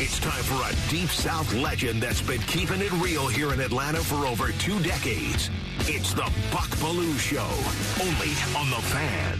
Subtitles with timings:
[0.00, 3.98] It's time for a Deep South legend that's been keeping it real here in Atlanta
[3.98, 5.50] for over two decades.
[5.82, 7.46] It's the Buck Belue Show,
[8.02, 9.38] only on The Fan.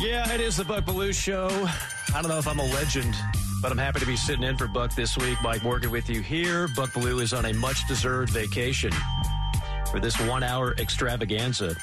[0.00, 1.46] Yeah, it is the Buck Belue Show.
[2.12, 3.14] I don't know if I'm a legend,
[3.62, 5.38] but I'm happy to be sitting in for Buck this week.
[5.40, 6.66] Mike Morgan with you here.
[6.66, 8.90] Buck Belue is on a much deserved vacation
[9.92, 11.76] for this one hour extravaganza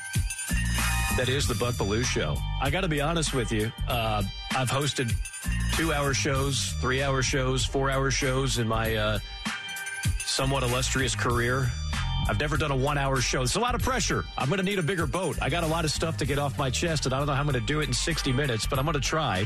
[1.16, 2.36] that is the Buck Belue Show.
[2.62, 3.72] I got to be honest with you.
[3.88, 4.22] Uh,
[4.56, 5.14] I've hosted
[5.76, 9.20] two hour shows, three hour shows, four hour shows in my uh,
[10.20, 11.70] somewhat illustrious career.
[12.30, 13.42] I've never done a one hour show.
[13.42, 14.24] It's a lot of pressure.
[14.38, 15.38] I'm going to need a bigger boat.
[15.42, 17.34] I got a lot of stuff to get off my chest, and I don't know
[17.34, 19.46] how I'm going to do it in 60 minutes, but I'm going to try.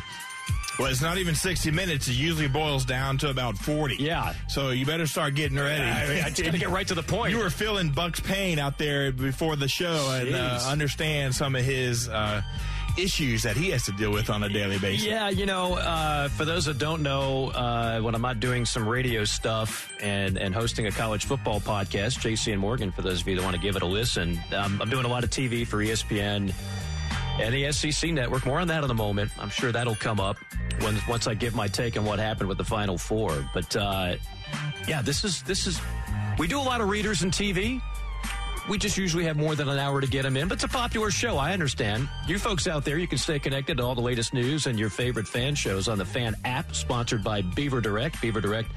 [0.77, 2.07] Well, it's not even 60 minutes.
[2.07, 3.95] It usually boils down to about 40.
[3.95, 4.33] Yeah.
[4.47, 5.83] So you better start getting ready.
[5.83, 7.31] I, I just got to get right to the point.
[7.31, 11.65] You were feeling Buck's pain out there before the show and uh, understand some of
[11.65, 12.41] his uh,
[12.97, 15.05] issues that he has to deal with on a daily basis.
[15.05, 18.87] Yeah, you know, uh, for those that don't know, uh, when I'm not doing some
[18.87, 23.27] radio stuff and, and hosting a college football podcast, JC and Morgan, for those of
[23.27, 25.65] you that want to give it a listen, um, I'm doing a lot of TV
[25.65, 26.53] for ESPN
[27.39, 28.45] and the SEC network.
[28.45, 29.31] More on that in a moment.
[29.39, 30.37] I'm sure that'll come up
[30.81, 33.49] when, once I give my take on what happened with the Final Four.
[33.53, 34.15] But uh,
[34.87, 35.79] yeah, this is this is.
[36.37, 37.81] We do a lot of readers in TV.
[38.69, 40.67] We just usually have more than an hour to get them in, but it's a
[40.67, 41.37] popular show.
[41.37, 42.07] I understand.
[42.27, 44.91] You folks out there, you can stay connected to all the latest news and your
[44.91, 48.21] favorite fan shows on the Fan app, sponsored by Beaver Direct.
[48.21, 48.69] Beaver Direct.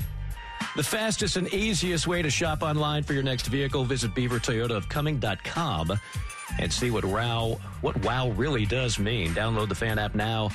[0.76, 3.84] The fastest and easiest way to shop online for your next vehicle.
[3.84, 6.00] Visit beavertoyotaofcumming.com
[6.58, 9.34] and see what wow what wow really does mean.
[9.34, 10.50] Download the fan app now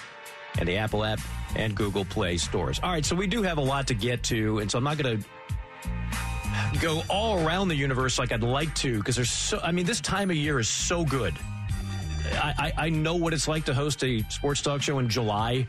[0.58, 1.20] and the Apple app
[1.56, 2.80] and Google Play stores.
[2.82, 4.98] All right, so we do have a lot to get to, and so I'm not
[4.98, 5.28] going to
[6.80, 10.02] go all around the universe like I'd like to because there's so I mean this
[10.02, 11.34] time of year is so good.
[12.34, 15.68] I, I, I know what it's like to host a sports talk show in July.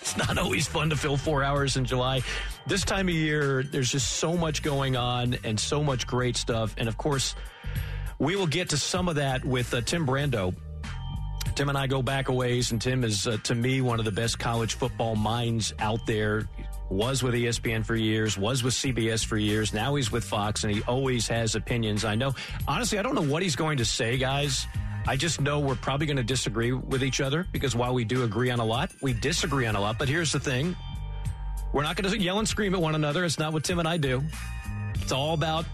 [0.00, 2.20] It's not always fun to fill four hours in July.
[2.66, 6.74] This time of year, there's just so much going on and so much great stuff.
[6.76, 7.34] And of course,
[8.18, 10.54] we will get to some of that with uh, Tim Brando.
[11.54, 14.04] Tim and I go back a ways, and Tim is, uh, to me, one of
[14.04, 16.48] the best college football minds out there.
[16.90, 19.72] Was with ESPN for years, was with CBS for years.
[19.72, 22.04] Now he's with Fox, and he always has opinions.
[22.04, 22.34] I know,
[22.68, 24.66] honestly, I don't know what he's going to say, guys.
[25.06, 28.24] I just know we're probably going to disagree with each other because while we do
[28.24, 29.98] agree on a lot, we disagree on a lot.
[29.98, 30.76] But here's the thing
[31.72, 33.24] we're not going to yell and scream at one another.
[33.24, 34.22] It's not what Tim and I do.
[34.94, 35.66] It's all about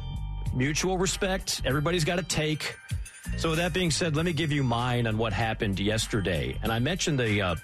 [0.54, 1.62] mutual respect.
[1.64, 2.76] Everybody's got a take.
[3.36, 6.56] So, with that being said, let me give you mine on what happened yesterday.
[6.62, 7.42] And I mentioned the.
[7.42, 7.56] Uh,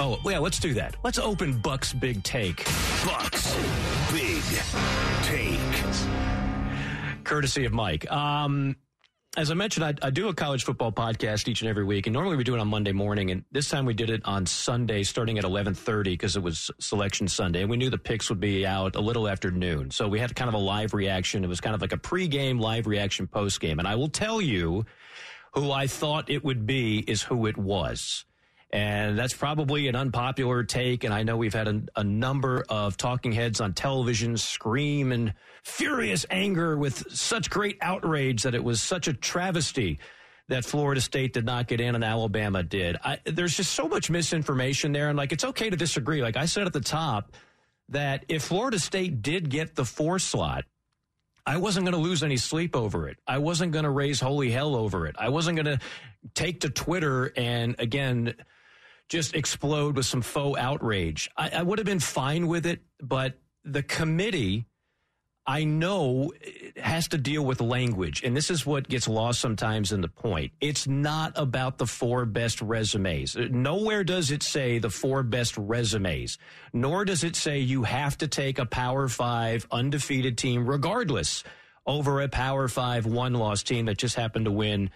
[0.00, 0.96] oh, yeah, let's do that.
[1.04, 2.64] Let's open Buck's big take.
[3.04, 3.54] Buck's
[4.12, 4.42] Big
[5.22, 5.58] Take.
[7.24, 8.10] courtesy of Mike.
[8.12, 8.76] Um,
[9.38, 12.12] as I mentioned, I, I do a college football podcast each and every week, and
[12.12, 13.30] normally we do it on Monday morning.
[13.30, 16.70] And this time we did it on Sunday, starting at eleven thirty, because it was
[16.78, 19.90] Selection Sunday, and we knew the picks would be out a little after noon.
[19.90, 21.42] So we had kind of a live reaction.
[21.42, 23.78] It was kind of like a pregame, live reaction, postgame.
[23.78, 24.84] And I will tell you,
[25.54, 28.26] who I thought it would be is who it was.
[28.72, 31.04] And that's probably an unpopular take.
[31.04, 35.34] And I know we've had a, a, number of talking heads on television scream in
[35.62, 39.98] furious anger with such great outrage that it was such a travesty
[40.48, 42.96] that Florida State did not get in and Alabama did.
[43.04, 45.10] I, there's just so much misinformation there.
[45.10, 46.22] And like, it's okay to disagree.
[46.22, 47.32] Like I said at the top,
[47.90, 50.64] that if Florida State did get the four slot,
[51.44, 53.18] I wasn't going to lose any sleep over it.
[53.26, 55.16] I wasn't going to raise holy hell over it.
[55.18, 55.84] I wasn't going to
[56.34, 58.34] take to Twitter and again
[59.12, 61.30] just explode with some faux outrage.
[61.36, 64.64] I, I would have been fine with it, but the committee,
[65.46, 68.22] I know, eh, has to deal with language.
[68.24, 70.52] And this is what gets lost sometimes in the point.
[70.62, 73.36] It's not about the four best resumes.
[73.36, 76.38] Eh, nowhere does it say the four best resumes,
[76.72, 81.44] nor does it say you have to take a Power Five undefeated team, regardless,
[81.86, 84.90] over a Power Five one loss team that just happened to win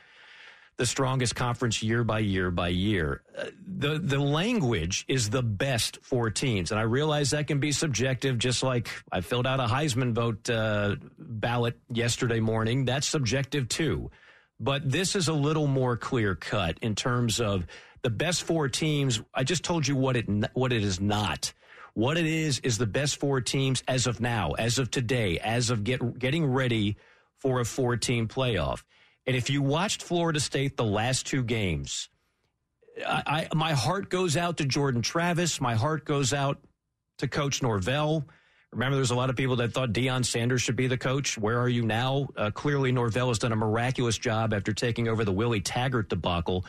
[0.79, 3.23] the strongest conference year by year by year.
[3.37, 7.73] Uh, the the language is the best for teams, and I realize that can be
[7.73, 8.39] subjective.
[8.39, 14.11] Just like I filled out a Heisman vote uh, ballot yesterday morning, that's subjective too.
[14.59, 17.67] but this is a little more clear cut in terms of
[18.03, 19.21] the best four teams.
[19.35, 21.53] I just told you what it what it is not.
[21.95, 25.71] What it is is the best four teams as of now, as of today, as
[25.71, 26.97] of get, getting ready
[27.39, 28.83] for a four team playoff.
[29.27, 32.09] And if you watched Florida State the last two games,
[33.07, 35.61] I, I, my heart goes out to Jordan Travis.
[35.61, 36.59] My heart goes out
[37.19, 38.25] to Coach Norvell.
[38.73, 41.39] Remember, there's a lot of people that thought Deion Sanders should be the coach.
[41.39, 42.29] Where are you now?
[42.37, 46.65] Uh, clearly, Norvell has done a miraculous job after taking over the Willie Taggart debacle.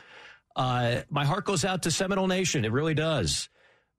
[0.56, 2.66] Uh, my heart goes out to Seminole Nation.
[2.66, 3.50] It really does.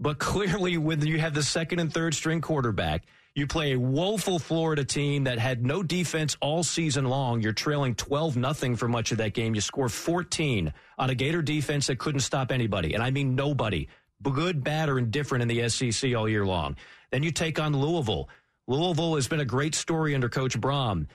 [0.00, 3.04] But clearly, when you have the second and third string quarterback,
[3.38, 7.40] you play a woeful Florida team that had no defense all season long.
[7.40, 9.54] You're trailing 12 nothing for much of that game.
[9.54, 12.94] You score 14 on a Gator defense that couldn't stop anybody.
[12.94, 13.86] And I mean nobody.
[14.20, 16.76] Good, bad, or indifferent in the SEC all year long.
[17.12, 18.28] Then you take on Louisville.
[18.66, 21.06] Louisville has been a great story under Coach Brohm.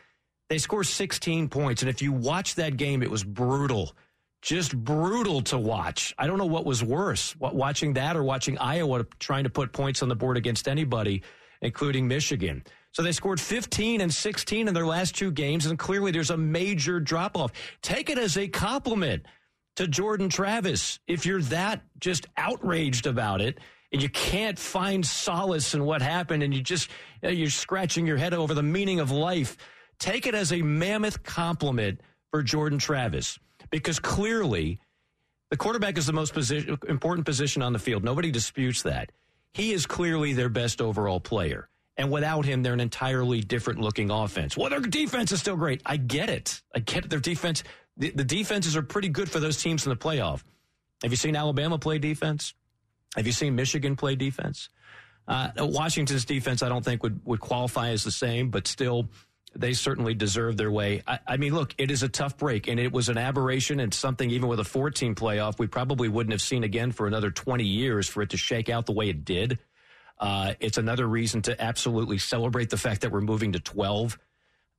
[0.50, 1.82] They score 16 points.
[1.82, 3.92] And if you watch that game, it was brutal.
[4.42, 6.16] Just brutal to watch.
[6.18, 10.02] I don't know what was worse, watching that or watching Iowa trying to put points
[10.02, 11.22] on the board against anybody
[11.64, 12.64] including Michigan.
[12.92, 16.38] So they scored 15 and 16 in their last two games, and clearly there's a
[16.38, 17.52] major drop off.
[17.82, 19.26] Take it as a compliment
[19.78, 21.00] to Jordan Travis.
[21.08, 23.60] If you're that just outraged about it,
[23.92, 26.90] and you can't find solace in what happened, and you just
[27.24, 29.58] uh, you're scratching your head over the meaning of life,
[30.00, 32.02] take it as a mammoth compliment
[32.32, 33.40] for Jordan Travis,
[33.72, 34.80] because clearly
[35.50, 38.04] the quarterback is the most position, important position on the field.
[38.04, 39.12] Nobody disputes that.
[39.54, 41.70] He is clearly their best overall player.
[41.96, 44.58] And without him, they're an entirely different looking offense.
[44.58, 45.82] Well, their defense is still great.
[45.86, 46.62] I get it.
[46.76, 47.10] I get.
[47.10, 47.64] Their defense,
[47.98, 50.44] the, the defenses are pretty good for those teams in the playoff.
[51.04, 52.56] Have you seen Alabama play defense?
[53.16, 54.70] Have you seen Michigan play defense?
[55.28, 59.10] Uh, Washington's defense, I don't think would, would qualify as the same, but still,
[59.56, 61.04] they certainly deserve their way.
[61.08, 63.94] I, I, mean, look, it is a tough break, and it was an aberration and
[63.94, 67.64] something, even with a 14 playoff, we probably wouldn't have seen again for another 20
[67.64, 69.60] years for it to shake out the way it did.
[70.20, 74.18] Uh, it's another reason to absolutely celebrate the fact that we're moving to 12.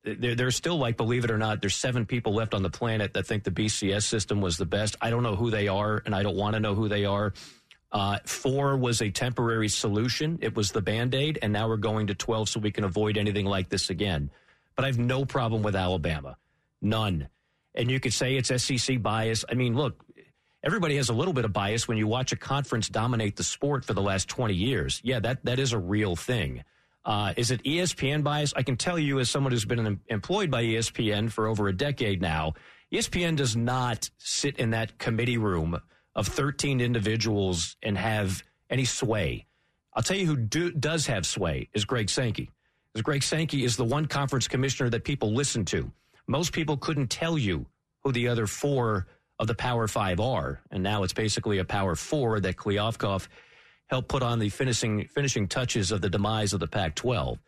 [0.05, 3.15] There, there's still, like, believe it or not, there's seven people left on the planet
[3.15, 4.97] that think the BCS system was the best.
[5.01, 7.33] I don't know who they are, and I don't want to know who they are.
[7.93, 10.39] Uh, four was a temporary solution.
[10.43, 13.17] It was the band aid, and now we're going to 12 so we can avoid
[13.17, 14.31] anything like this again
[14.77, 16.37] but I have no problem with Alabama.
[16.81, 17.29] None.
[17.75, 19.45] And you could say it's SEC bias.
[19.51, 20.05] I mean, look,
[20.63, 23.85] everybody has a little bit of bias when you watch a conference dominate the sport
[23.85, 25.01] for the last 20 years.
[25.05, 26.65] Yeah, that, that is a real thing.
[27.05, 28.55] Uh, is it ESPN bias?
[28.57, 32.23] I can tell you, as someone who's been employed by ESPN for over a decade
[32.23, 32.55] now,
[32.93, 35.79] ESPN does not sit in that committee room
[36.15, 39.47] of 13 individuals and have any sway.
[39.95, 42.51] I'll tell you who do, does have sway is Greg Sankey
[42.95, 45.91] because Greg Sankey is the one conference commissioner that people listen to.
[46.29, 47.67] Most people couldn't tell you
[48.05, 49.09] who the other four
[49.41, 53.27] of the Power Five are, and now it's basically a Power Four that Kliavkoff
[53.89, 57.39] helped put on the finishing finishing touches of the demise of the Pac-12.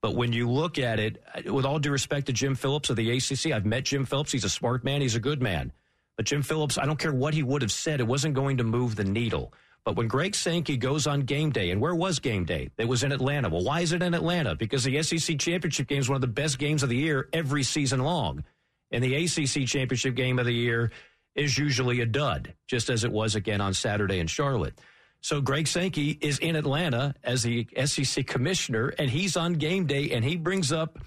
[0.00, 3.10] But when you look at it, with all due respect to Jim Phillips of the
[3.10, 4.30] ACC, I've met Jim Phillips.
[4.30, 5.00] He's a smart man.
[5.00, 5.72] He's a good man.
[6.16, 8.64] But Jim Phillips, I don't care what he would have said, it wasn't going to
[8.64, 9.52] move the needle.
[9.84, 12.70] But when Greg Sankey goes on game day, and where was game day?
[12.78, 13.48] It was in Atlanta.
[13.48, 14.54] Well, why is it in Atlanta?
[14.54, 17.64] Because the SEC championship game is one of the best games of the year every
[17.64, 18.44] season long.
[18.92, 20.92] And the ACC championship game of the year
[21.34, 24.78] is usually a dud, just as it was again on Saturday in Charlotte.
[25.20, 30.10] So Greg Sankey is in Atlanta as the SEC commissioner, and he's on game day,
[30.10, 30.98] and he brings up.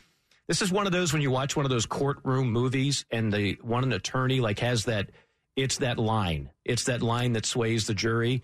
[0.48, 3.58] This is one of those when you watch one of those courtroom movies, and the
[3.62, 5.12] one an attorney like has that.
[5.56, 6.50] It's that line.
[6.66, 8.44] It's that line that sways the jury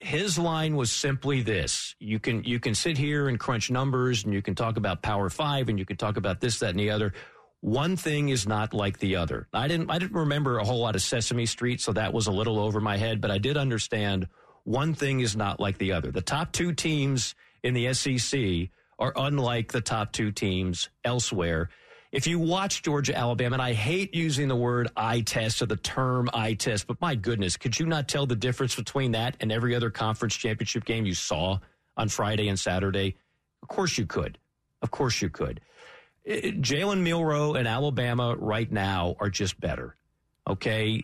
[0.00, 1.94] his line was simply this.
[1.98, 5.30] You can you can sit here and crunch numbers and you can talk about power
[5.30, 7.12] five and you can talk about this that and the other.
[7.60, 9.48] One thing is not like the other.
[9.52, 12.32] I didn't i didn't remember a whole lot of sesame street so that was a
[12.32, 14.28] little over my head but i did understand
[14.64, 16.10] one thing is not like the other.
[16.10, 21.70] The top two teams in the sec are unlike the top two teams elsewhere
[22.16, 25.76] if you watch Georgia, Alabama, and I hate using the word eye test or the
[25.76, 29.52] term eye test, but my goodness, could you not tell the difference between that and
[29.52, 31.58] every other conference championship game you saw
[31.94, 33.16] on Friday and Saturday?
[33.62, 34.38] Of course you could.
[34.80, 35.60] Of course you could.
[36.26, 39.94] Jalen Milroe and Alabama right now are just better.
[40.48, 41.02] Okay.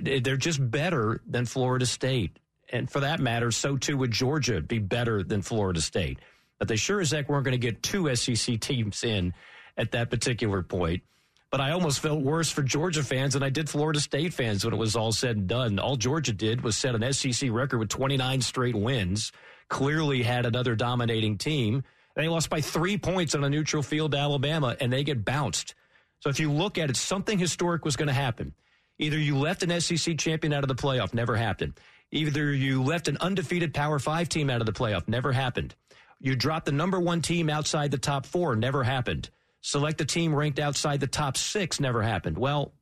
[0.00, 2.38] They're just better than Florida State.
[2.72, 6.20] And for that matter, so too would Georgia be better than Florida State.
[6.58, 9.34] But they sure as heck weren't going to get two SEC teams in
[9.76, 11.02] at that particular point.
[11.50, 14.74] But I almost felt worse for Georgia fans than I did Florida State fans when
[14.74, 15.78] it was all said and done.
[15.78, 19.30] All Georgia did was set an SEC record with 29 straight wins,
[19.68, 21.84] clearly had another dominating team.
[22.16, 25.74] They lost by three points on a neutral field to Alabama, and they get bounced.
[26.20, 28.54] So if you look at it, something historic was going to happen.
[28.98, 31.74] Either you left an SEC champion out of the playoff, never happened.
[32.10, 35.74] Either you left an undefeated Power Five team out of the playoff, never happened.
[36.20, 39.30] You dropped the number one team outside the top four, never happened.
[39.64, 42.36] Select a team ranked outside the top six, never happened.
[42.36, 42.74] Well,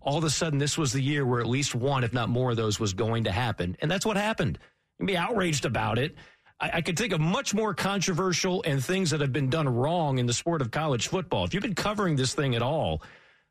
[0.00, 2.52] all of a sudden, this was the year where at least one, if not more
[2.52, 3.76] of those, was going to happen.
[3.82, 4.56] And that's what happened.
[4.56, 6.14] You can be outraged about it.
[6.60, 10.18] I, I could think of much more controversial and things that have been done wrong
[10.18, 11.44] in the sport of college football.
[11.44, 13.02] If you've been covering this thing at all,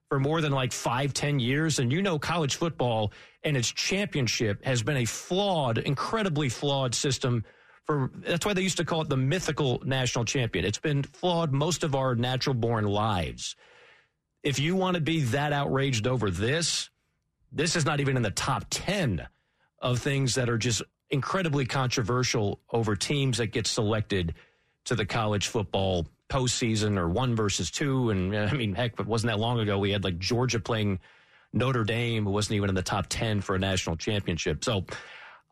[0.08, 3.12] for more than like five, ten years, and you know college football
[3.44, 7.44] and its championship has been a flawed, incredibly flawed system.
[7.88, 10.65] For that's why they used to call it the mythical national champion.
[10.65, 13.56] It's been flawed most of our natural born lives.
[14.44, 16.89] If you want to be that outraged over this,
[17.53, 19.25] this is not even in the top ten
[19.79, 24.34] of things that are just incredibly controversial over teams that get selected
[24.84, 28.10] to the college football postseason or one versus two.
[28.10, 31.00] And I mean, heck, it wasn't that long ago we had like Georgia playing
[31.53, 34.65] Notre Dame, who wasn't even in the top 10 for a national championship.
[34.65, 34.86] So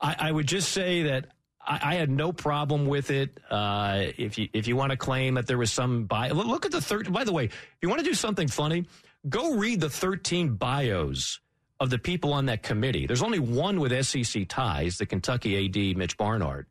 [0.01, 1.27] I, I would just say that
[1.65, 3.39] I, I, had no problem with it.
[3.49, 6.71] Uh, if you if you want to claim that there was some bio, look at
[6.71, 7.11] the third.
[7.11, 8.85] By the way, if you want to do something funny,
[9.29, 11.39] go read the 13 bios
[11.79, 13.05] of the people on that committee.
[13.05, 16.67] There's only one with SEC ties, the Kentucky AD Mitch Barnhart.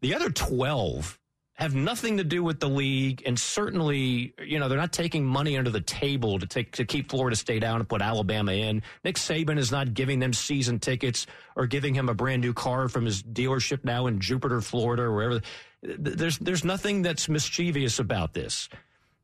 [0.00, 1.18] The other 12
[1.58, 5.58] have nothing to do with the league, and certainly, you know, they're not taking money
[5.58, 8.80] under the table to take to keep Florida State out and put Alabama in.
[9.02, 12.88] Nick Saban is not giving them season tickets or giving him a brand new car
[12.88, 15.40] from his dealership now in Jupiter, Florida, or wherever.
[15.82, 18.68] There's there's nothing that's mischievous about this.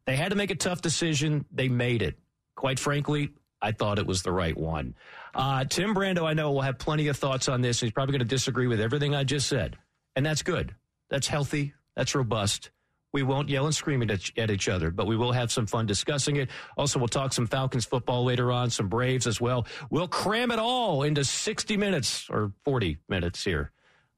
[0.05, 1.45] They had to make a tough decision.
[1.53, 2.19] They made it.
[2.57, 3.31] Quite frankly,
[3.63, 4.97] I thought it was the right one.
[5.37, 7.81] Uh, Tim Brando, I know, will have plenty of thoughts on this.
[7.81, 9.79] He's probably going to disagree with everything I just said,
[10.17, 10.75] and that's good.
[11.11, 12.71] That's healthy that's robust.
[13.13, 16.35] We won't yell and scream at each other, but we will have some fun discussing
[16.37, 16.51] it.
[16.77, 19.67] Also, we'll talk some Falcons football later on, some Braves as well.
[19.89, 23.71] We'll cram it all into 60 minutes or 40 minutes here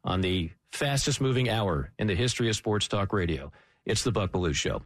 [0.02, 3.52] on the fastest moving hour in the history of sports talk radio.
[3.84, 4.82] It's the Buck Belue Show.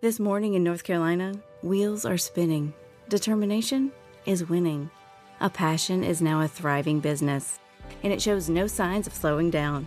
[0.00, 2.72] This morning in North Carolina, wheels are spinning.
[3.10, 3.92] Determination
[4.24, 4.90] is winning.
[5.40, 7.58] A passion is now a thriving business,
[8.02, 9.86] and it shows no signs of slowing down.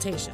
[0.00, 0.32] consultation.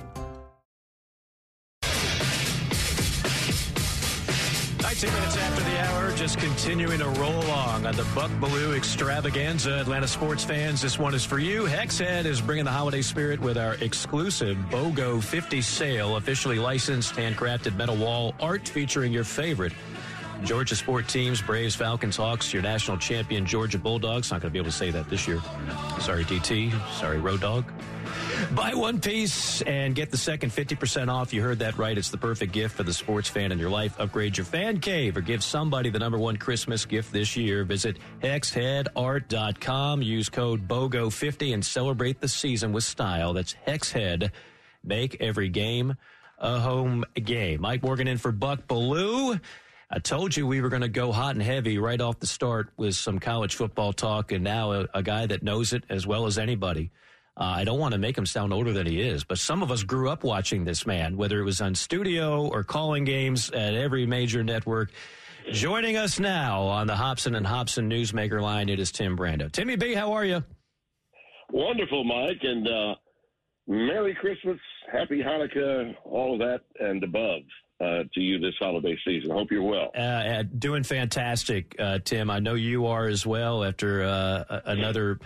[4.82, 9.80] 19 minutes after the hour, just continuing to roll along on the Buck Belue extravaganza.
[9.80, 11.64] Atlanta sports fans, this one is for you.
[11.64, 17.76] Hexhead is bringing the holiday spirit with our exclusive BOGO 50 sale, officially licensed, handcrafted
[17.76, 19.72] metal wall art featuring your favorite
[20.44, 24.30] Georgia sport teams, Braves, Falcons, Hawks, your national champion, Georgia Bulldogs.
[24.30, 25.40] Not going to be able to say that this year.
[26.00, 26.72] Sorry, DT.
[26.92, 27.64] Sorry, Road Dog.
[28.54, 31.32] Buy one piece and get the second 50% off.
[31.32, 31.96] You heard that right.
[31.96, 33.98] It's the perfect gift for the sports fan in your life.
[33.98, 37.64] Upgrade your fan cave or give somebody the number one Christmas gift this year.
[37.64, 40.02] Visit hexheadart.com.
[40.02, 43.32] Use code BOGO50 and celebrate the season with style.
[43.32, 44.30] That's Hexhead.
[44.84, 45.96] Make every game
[46.38, 47.62] a home game.
[47.62, 49.40] Mike Morgan in for Buck Belue.
[49.90, 52.70] I told you we were going to go hot and heavy right off the start
[52.76, 56.26] with some college football talk, and now a, a guy that knows it as well
[56.26, 56.90] as anybody.
[57.38, 59.70] Uh, I don't want to make him sound older than he is, but some of
[59.70, 63.74] us grew up watching this man, whether it was on studio or calling games at
[63.74, 64.90] every major network.
[65.52, 69.52] Joining us now on the Hobson and Hobson Newsmaker line, it is Tim Brando.
[69.52, 70.42] Timmy B, how are you?
[71.52, 72.94] Wonderful, Mike, and uh,
[73.68, 74.58] Merry Christmas,
[74.90, 77.42] Happy Hanukkah, all of that and above
[77.80, 79.30] uh, to you this holiday season.
[79.30, 79.90] Hope you're well.
[79.94, 82.30] Uh, uh, doing fantastic, uh, Tim.
[82.30, 85.18] I know you are as well after uh, another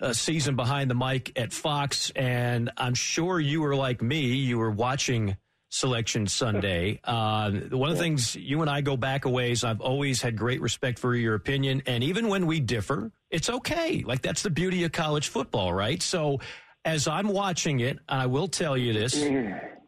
[0.00, 2.10] uh, season behind the mic at Fox.
[2.14, 5.36] And I'm sure you were like me, you were watching
[5.70, 7.00] Selection Sunday.
[7.06, 10.60] one of the things you and I go back a ways, I've always had great
[10.60, 11.82] respect for your opinion.
[11.86, 14.02] And even when we differ, it's okay.
[14.06, 16.02] Like, that's the beauty of college football, right?
[16.02, 16.40] So,
[16.84, 19.14] as I'm watching it, I will tell you this.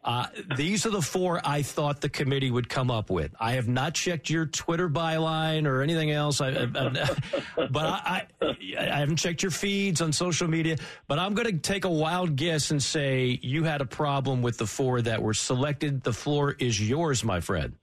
[0.03, 0.25] Uh,
[0.57, 3.35] these are the four I thought the committee would come up with.
[3.39, 8.27] I have not checked your Twitter byline or anything else, I, I, I, but I,
[8.41, 10.77] I, haven't checked your feeds on social media.
[11.07, 14.57] But I'm going to take a wild guess and say you had a problem with
[14.57, 16.01] the four that were selected.
[16.01, 17.73] The floor is yours, my friend.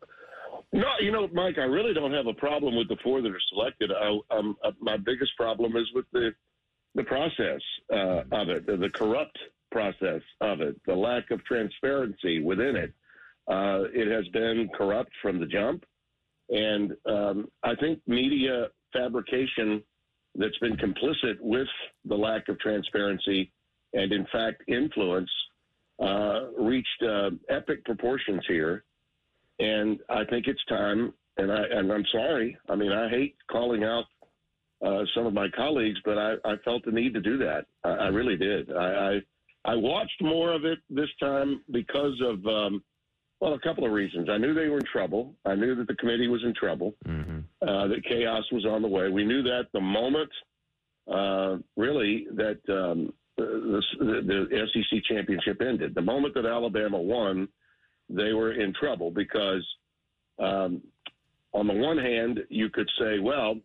[0.72, 3.40] No, you know, Mike, I really don't have a problem with the four that are
[3.48, 3.92] selected.
[4.30, 6.34] Um, uh, my biggest problem is with the
[6.94, 7.60] the process
[7.92, 9.38] uh, of it, the corrupt
[9.70, 12.92] process of it, the lack of transparency within it.
[13.48, 15.84] Uh, it has been corrupt from the jump.
[16.50, 19.82] And um, I think media fabrication
[20.34, 21.68] that's been complicit with
[22.04, 23.52] the lack of transparency
[23.92, 25.30] and, in fact, influence
[26.00, 28.84] uh, reached uh, epic proportions here.
[29.58, 32.56] And I think it's time, and, I, and I'm sorry.
[32.68, 34.04] I mean, I hate calling out
[34.84, 37.66] uh, some of my colleagues, but I, I, felt the need to do that.
[37.82, 38.72] I, I really did.
[38.72, 39.20] I,
[39.68, 42.82] I watched more of it this time because of, um,
[43.38, 44.30] well, a couple of reasons.
[44.30, 45.34] I knew they were in trouble.
[45.44, 47.40] I knew that the committee was in trouble, mm-hmm.
[47.60, 49.10] uh, that chaos was on the way.
[49.10, 50.30] We knew that the moment,
[51.06, 55.94] uh, really, that um, the, the, the SEC championship ended.
[55.94, 57.46] The moment that Alabama won,
[58.08, 59.66] they were in trouble because,
[60.38, 60.80] um,
[61.52, 63.56] on the one hand, you could say, well,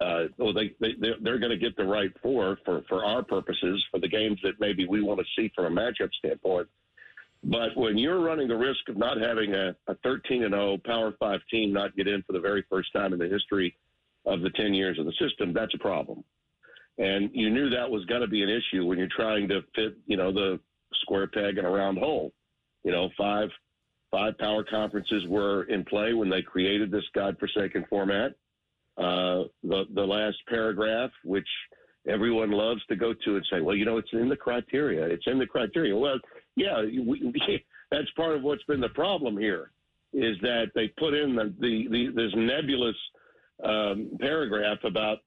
[0.00, 3.84] uh, well, they, they they're going to get the right four for for our purposes
[3.90, 6.68] for the games that maybe we want to see from a matchup standpoint.
[7.44, 11.12] But when you're running the risk of not having a, a 13 and 0 Power
[11.18, 13.76] Five team not get in for the very first time in the history
[14.26, 16.22] of the 10 years of the system, that's a problem.
[16.98, 19.96] And you knew that was going to be an issue when you're trying to fit,
[20.06, 20.60] you know, the
[21.02, 22.32] square peg in a round hole.
[22.84, 23.48] You know, five
[24.10, 28.32] five power conferences were in play when they created this godforsaken format.
[29.00, 31.48] Uh, the the last paragraph, which
[32.06, 35.04] everyone loves to go to and say, well, you know, it's in the criteria.
[35.06, 35.96] It's in the criteria.
[35.96, 36.18] Well,
[36.56, 37.32] yeah, we,
[37.90, 39.70] that's part of what's been the problem here,
[40.12, 42.96] is that they put in the, the, the this nebulous
[43.64, 45.18] um, paragraph about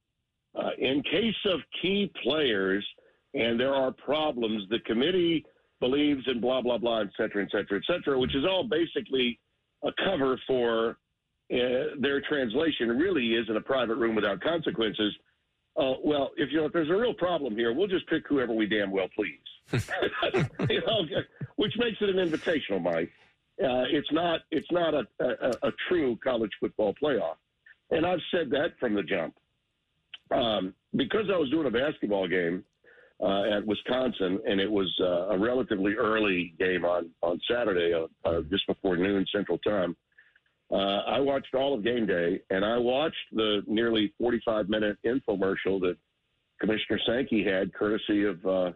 [0.56, 2.86] uh, in case of key players
[3.34, 5.44] and there are problems, the committee
[5.80, 9.40] believes in blah blah blah, et cetera, et cetera, et cetera, which is all basically
[9.84, 10.98] a cover for
[11.52, 15.14] uh, their translation really is in a private room without consequences.
[15.76, 18.54] Uh, well, if you know if there's a real problem here, we'll just pick whoever
[18.54, 19.40] we damn well please.
[20.70, 21.06] you know,
[21.56, 23.12] which makes it an invitational, Mike.
[23.62, 27.36] Uh, it's not it's not a, a, a, true college football playoff,
[27.92, 29.36] and I've said that from the jump.
[30.32, 32.64] Um, because I was doing a basketball game
[33.22, 37.94] uh, at Wisconsin, and it was uh, a relatively early game on on Saturday,
[38.26, 39.96] uh, just before noon Central Time.
[40.74, 45.80] Uh, I watched all of game day, and I watched the nearly 45 minute infomercial
[45.82, 45.96] that
[46.60, 48.72] Commissioner Sankey had, courtesy of uh,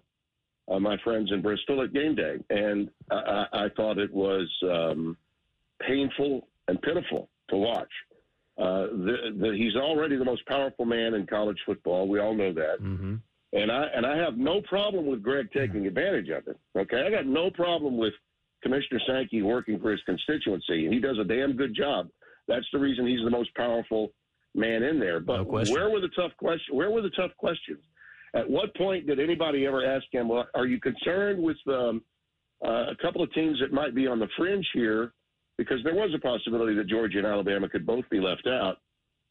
[0.72, 2.38] uh, my friends in Bristol at game day.
[2.52, 5.18] And I, I thought it was um,
[5.88, 7.90] painful and pitiful to watch.
[8.60, 12.08] Uh, the, the, he's already the most powerful man in college football.
[12.08, 12.82] We all know that.
[12.82, 13.16] Mm-hmm.
[13.54, 16.60] And I and I have no problem with Greg taking advantage of it.
[16.78, 18.14] Okay, I got no problem with
[18.68, 22.10] Commissioner Sankey working for his constituency, and he does a damn good job.
[22.48, 24.12] That's the reason he's the most powerful
[24.56, 25.22] man in there.
[25.22, 26.70] But no where were the tough questions?
[26.72, 27.80] Where were the tough questions?
[28.36, 32.02] At what point did anybody ever ask him, well, are you concerned with um,
[32.66, 35.14] uh, a couple of teams that might be on the fringe here?
[35.58, 38.78] Because there was a possibility that Georgia and Alabama could both be left out.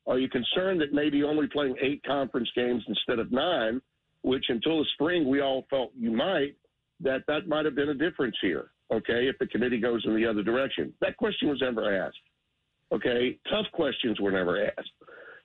[0.07, 3.83] Are you concerned that maybe only playing eight conference games instead of nine,
[4.23, 6.57] which until the spring we all felt you might,
[7.01, 8.71] that that might have been a difference here?
[8.93, 10.93] Okay, if the committee goes in the other direction?
[11.01, 12.19] That question was never asked.
[12.93, 14.91] Okay, tough questions were never asked.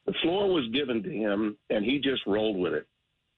[0.05, 2.87] The floor was given to him, and he just rolled with it.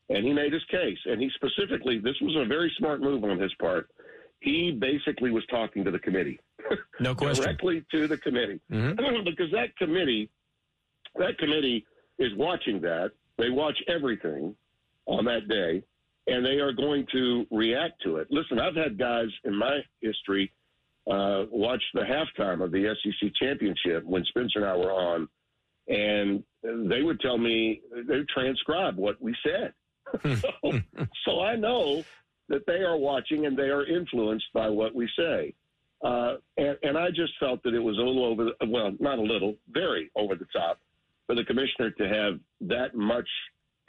[0.09, 0.97] And he made his case.
[1.05, 3.89] And he specifically, this was a very smart move on his part.
[4.39, 6.39] He basically was talking to the committee.
[6.99, 7.45] No question.
[7.45, 8.59] Directly to the committee.
[8.71, 9.23] Mm-hmm.
[9.25, 10.29] because that committee,
[11.15, 11.85] that committee
[12.19, 13.11] is watching that.
[13.37, 14.55] They watch everything
[15.05, 15.83] on that day
[16.27, 18.27] and they are going to react to it.
[18.29, 20.51] Listen, I've had guys in my history
[21.09, 25.27] uh, watch the halftime of the SEC championship when Spencer and I were on,
[25.87, 29.73] and they would tell me they transcribe what we said.
[30.41, 30.79] so,
[31.25, 32.03] so I know
[32.49, 35.53] that they are watching and they are influenced by what we say.
[36.03, 39.19] Uh, and, and I just felt that it was a little over, the, well, not
[39.19, 40.79] a little, very over the top
[41.25, 43.27] for the commissioner to have that much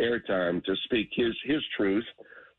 [0.01, 2.05] airtime to speak his his truth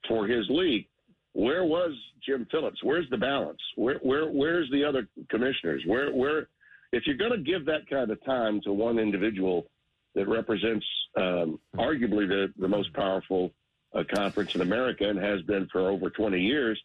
[0.08, 0.88] for his league.
[1.34, 1.92] Where was
[2.26, 2.82] Jim Phillips?
[2.84, 3.60] Where's the balance?
[3.76, 5.84] Where where where's the other commissioners?
[5.86, 6.48] Where where
[6.92, 9.68] if you're going to give that kind of time to one individual
[10.14, 10.86] that represents
[11.18, 13.52] um, arguably the the most powerful
[13.94, 16.80] uh, conference in America and has been for over 20 years,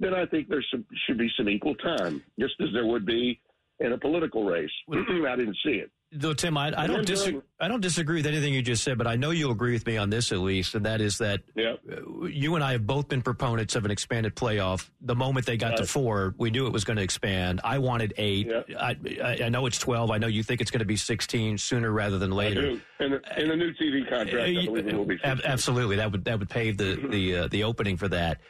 [0.00, 3.40] then I think there should be some equal time, just as there would be
[3.80, 4.70] in a political race.
[4.92, 5.90] I didn't see it.
[6.18, 9.06] Though Tim, I, I don't dis- I don't disagree with anything you just said, but
[9.06, 11.80] I know you'll agree with me on this at least, and that is that yep.
[12.28, 14.88] you and I have both been proponents of an expanded playoff.
[15.00, 15.78] The moment they got right.
[15.78, 17.60] to four, we knew it was going to expand.
[17.64, 18.48] I wanted eight.
[18.48, 18.66] Yep.
[18.78, 20.10] I, I know it's twelve.
[20.10, 22.80] I know you think it's going to be sixteen sooner rather than later.
[23.00, 25.18] In the, in the new TV contract, I believe it will be.
[25.18, 25.42] 16.
[25.44, 28.40] Absolutely, that would that would pave the the uh, the opening for that.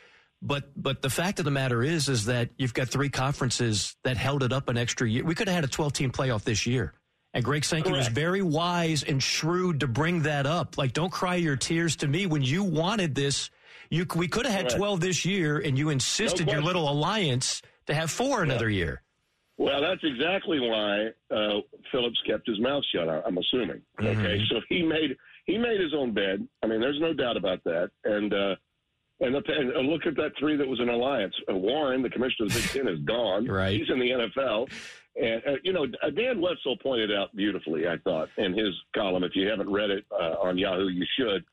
[0.42, 4.16] But but the fact of the matter is is that you've got three conferences that
[4.16, 5.24] held it up an extra year.
[5.24, 6.92] We could have had a 12 team playoff this year.
[7.36, 8.06] And Greg Sankey Correct.
[8.06, 10.78] was very wise and shrewd to bring that up.
[10.78, 13.50] Like, don't cry your tears to me when you wanted this.
[13.90, 14.78] You we could have had Correct.
[14.78, 18.78] 12 this year, and you insisted no your little alliance to have four another yeah.
[18.78, 19.02] year.
[19.58, 21.60] Well, that's exactly why uh,
[21.92, 23.06] Phillips kept his mouth shut.
[23.06, 23.82] I'm assuming.
[24.00, 24.18] Mm-hmm.
[24.18, 26.48] Okay, so he made he made his own bed.
[26.62, 27.90] I mean, there's no doubt about that.
[28.04, 28.56] And uh,
[29.20, 31.34] and, the, and look at that three that was an alliance.
[31.50, 33.46] Uh, Warren, the commissioner of the Big Ten, is gone.
[33.46, 33.78] right.
[33.78, 34.70] He's in the NFL.
[35.20, 39.24] And, uh, you know, uh, Dan Wetzel pointed out beautifully, I thought, in his column.
[39.24, 41.44] If you haven't read it uh, on Yahoo, you should.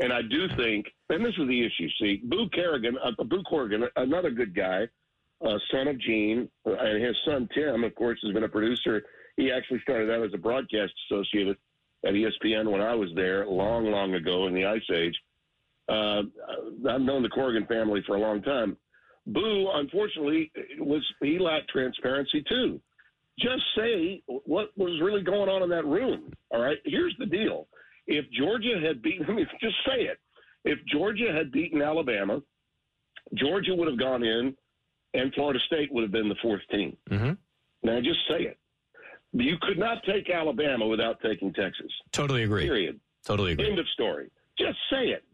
[0.00, 3.84] And I do think, and this is the issue, see, Boo Corrigan, uh, Boo Corrigan,
[3.96, 4.86] another good guy,
[5.44, 9.02] uh, son of Gene, uh, and his son Tim, of course, has been a producer.
[9.36, 11.56] He actually started out as a broadcast associate
[12.04, 15.16] at ESPN when I was there long, long ago in the Ice Age.
[15.88, 16.22] Uh,
[16.88, 18.76] I've known the Corrigan family for a long time.
[19.26, 22.80] Boo, unfortunately, was he lacked transparency too.
[23.38, 26.32] Just say what was really going on in that room.
[26.50, 26.78] All right.
[26.84, 27.68] Here's the deal:
[28.06, 30.18] if Georgia had beaten, I mean, just say it.
[30.64, 32.40] If Georgia had beaten Alabama,
[33.34, 34.54] Georgia would have gone in,
[35.14, 36.96] and Florida State would have been the fourth team.
[37.10, 37.32] Mm-hmm.
[37.82, 38.58] Now, just say it.
[39.32, 41.92] You could not take Alabama without taking Texas.
[42.12, 42.64] Totally agree.
[42.64, 42.98] Period.
[43.24, 43.68] Totally agree.
[43.68, 44.30] End of story.
[44.58, 45.24] Just say it.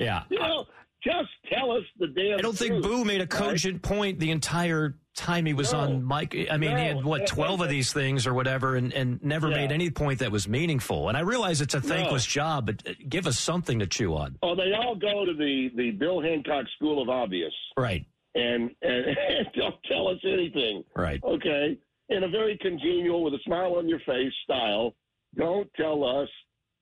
[0.00, 0.22] yeah.
[0.30, 0.64] you know,
[1.04, 2.38] just tell us the damn.
[2.38, 3.82] I don't truth, think Boo made a cogent right?
[3.82, 6.34] point the entire time he was no, on Mike.
[6.50, 9.48] I mean, no, he had what twelve of these things or whatever, and, and never
[9.48, 9.56] yeah.
[9.56, 11.08] made any point that was meaningful.
[11.08, 12.40] And I realize it's a thankless no.
[12.40, 14.38] job, but uh, give us something to chew on.
[14.42, 18.04] Oh, they all go to the the Bill Hancock School of Obvious, right?
[18.34, 21.22] And and, and don't tell us anything, right?
[21.22, 24.94] Okay, in a very congenial, with a smile on your face style.
[25.34, 26.28] Don't tell us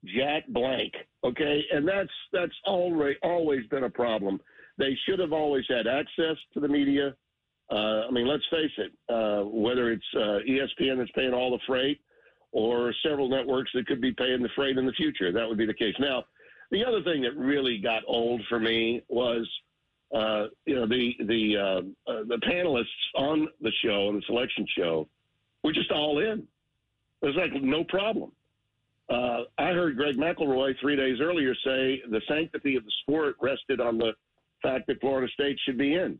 [0.04, 0.92] Jack Blank.
[1.24, 4.40] Okay, and that's that's already always been a problem.
[4.78, 7.14] They should have always had access to the media.
[7.70, 8.92] Uh, I mean, let's face it.
[9.08, 12.00] Uh, whether it's uh, ESPN that's paying all the freight,
[12.52, 15.66] or several networks that could be paying the freight in the future, that would be
[15.66, 15.94] the case.
[16.00, 16.24] Now,
[16.72, 19.48] the other thing that really got old for me was,
[20.12, 24.66] uh, you know, the the uh, uh, the panelists on the show, on the selection
[24.76, 25.06] show,
[25.62, 26.42] were just all in.
[27.22, 28.32] It was like no problem.
[29.58, 33.98] I heard Greg McElroy three days earlier say the sanctity of the sport rested on
[33.98, 34.12] the
[34.62, 36.18] fact that Florida State should be in.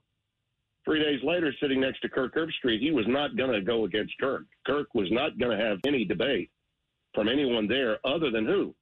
[0.91, 4.13] Three days later, sitting next to Kirk Herbstreit, he was not going to go against
[4.19, 4.43] Kirk.
[4.67, 6.51] Kirk was not going to have any debate
[7.15, 8.75] from anyone there other than who?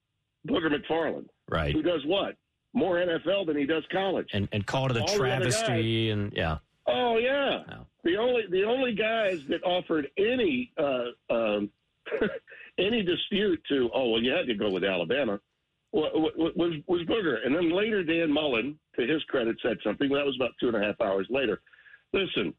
[0.48, 1.26] Booger McFarland.
[1.50, 1.74] Right.
[1.74, 2.36] Who does what?
[2.72, 4.28] More NFL than he does college.
[4.32, 6.58] And, and called it a All travesty and yeah.
[6.86, 7.64] Oh yeah.
[7.68, 7.86] No.
[8.04, 11.70] The only the only guys that offered any uh, um,
[12.78, 15.38] any dispute to, oh, well, you had to go with Alabama,
[15.92, 17.44] was, was Booger.
[17.44, 20.08] And then later, Dan Mullen, to his credit, said something.
[20.08, 21.60] That was about two and a half hours later.
[22.12, 22.54] Listen,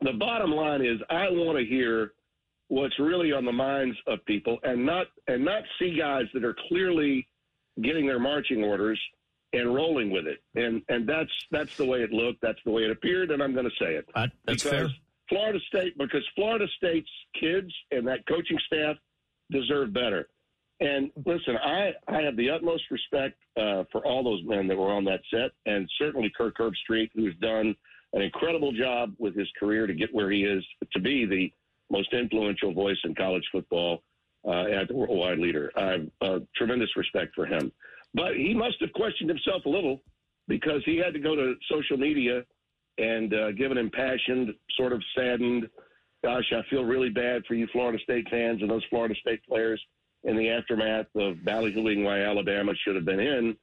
[0.00, 2.12] the bottom line is I want to hear
[2.68, 6.56] what's really on the minds of people and not and not see guys that are
[6.68, 7.26] clearly
[7.82, 9.00] getting their marching orders
[9.52, 10.42] and rolling with it.
[10.54, 12.40] And and that's that's the way it looked.
[12.40, 13.30] That's the way it appeared.
[13.30, 14.06] And I'm going to say it.
[14.14, 14.88] Uh, that's because fair.
[15.28, 18.96] Florida State because Florida State's kids and that coaching staff
[19.50, 20.28] deserve better.
[20.80, 24.90] And listen, I, I have the utmost respect uh, for all those men that were
[24.90, 27.76] on that set, and certainly Kirk Herbstreit, who's done
[28.12, 31.52] an incredible job with his career to get where he is to be the
[31.90, 34.02] most influential voice in college football
[34.46, 35.70] uh, at the worldwide leader.
[35.76, 37.72] I have uh, tremendous respect for him.
[38.14, 40.00] But he must have questioned himself a little
[40.48, 42.42] because he had to go to social media
[42.98, 45.68] and uh, give an impassioned, sort of saddened,
[46.22, 49.80] gosh, I feel really bad for you Florida State fans and those Florida State players
[50.24, 53.56] in the aftermath of ballyhooing why Alabama should have been in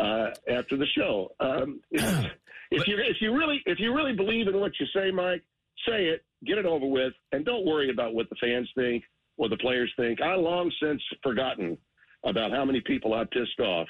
[0.00, 1.30] uh, after the show.
[1.40, 1.80] Um,
[2.70, 5.42] if, you if you really if you really believe in what you say, Mike,
[5.86, 9.04] say it, get it over with, and don't worry about what the fans think
[9.36, 10.20] or the players think.
[10.20, 11.78] I long since forgotten
[12.24, 13.86] about how many people I pissed off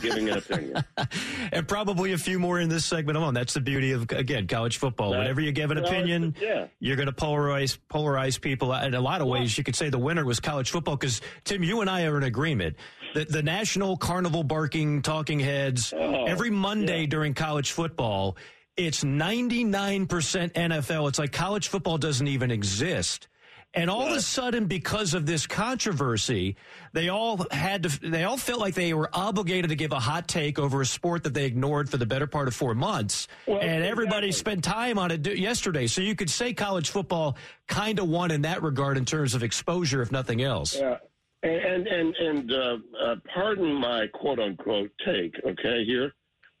[0.00, 0.84] giving an opinion.
[1.52, 3.32] and probably a few more in this segment alone.
[3.32, 5.12] That's the beauty of, again, college football.
[5.12, 6.66] That, Whenever you give an opinion, yeah.
[6.80, 8.74] you're going to polarize, polarize people.
[8.74, 11.62] In a lot of ways, you could say the winner was college football because, Tim,
[11.62, 12.76] you and I are in agreement.
[13.14, 17.06] The, the national carnival barking talking heads, oh, every Monday yeah.
[17.06, 18.36] during college football,
[18.76, 20.06] It's 99%
[20.52, 21.08] NFL.
[21.08, 23.28] It's like college football doesn't even exist.
[23.74, 26.56] And all of a sudden, because of this controversy,
[26.94, 30.28] they all had to, they all felt like they were obligated to give a hot
[30.28, 33.28] take over a sport that they ignored for the better part of four months.
[33.46, 34.52] Well, and everybody exactly.
[34.52, 35.88] spent time on it yesterday.
[35.88, 37.36] So you could say college football
[37.68, 40.74] kind of won in that regard in terms of exposure, if nothing else.
[40.74, 40.96] Yeah.
[41.46, 46.12] And and and uh, uh, pardon my quote unquote take, okay here,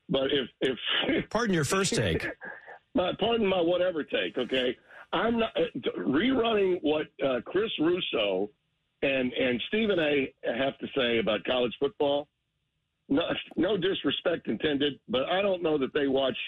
[0.08, 2.24] but if if Pardon your first take.
[2.94, 4.76] my pardon my whatever take, okay,
[5.12, 8.48] I'm not uh, rerunning what uh, Chris Russo
[9.02, 10.32] and and Stephen A.
[10.56, 12.28] have to say about college football.
[13.08, 13.22] No,
[13.56, 16.38] no disrespect intended, but I don't know that they watch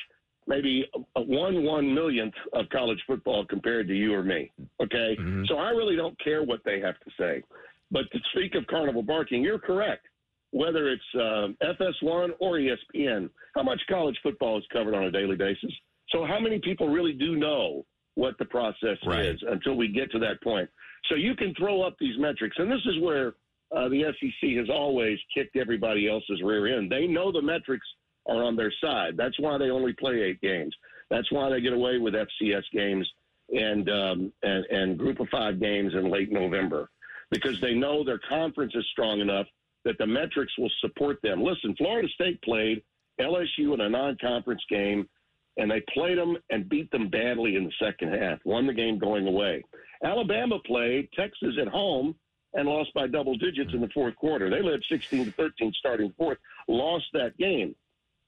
[0.47, 4.53] maybe a one one millionth of college football compared to you or me.
[4.81, 7.43] Okay, so I really don't care what they have to say.
[7.91, 10.07] But to speak of carnival barking, you're correct.
[10.51, 15.37] Whether it's um, FS1 or ESPN, how much college football is covered on a daily
[15.37, 15.73] basis?
[16.11, 19.27] So how many people really do know what the process Right.
[19.27, 20.69] is until we get to that point?
[21.11, 23.35] So you can throw up these metrics, and this is where
[23.77, 26.91] uh, the SEC has always kicked everybody else's rear end.
[26.91, 27.87] They know the metrics
[28.27, 29.17] are on their side.
[29.17, 30.75] That's why they only play eight games.
[31.11, 33.09] That's why they get away with FCS games
[33.51, 36.91] and um, and, and Group of Five games in late November
[37.31, 39.47] because they know their conference is strong enough
[39.85, 41.43] that the metrics will support them.
[41.43, 42.83] Listen, Florida State played
[43.21, 45.09] LSU in a non-conference game,
[45.57, 48.39] and they played them and beat them badly in the second half.
[48.45, 49.63] Won the game going away.
[50.05, 52.15] Alabama played Texas at home
[52.55, 54.49] and lost by double digits in the fourth quarter.
[54.49, 57.75] They led 16 to 13 starting fourth, lost that game.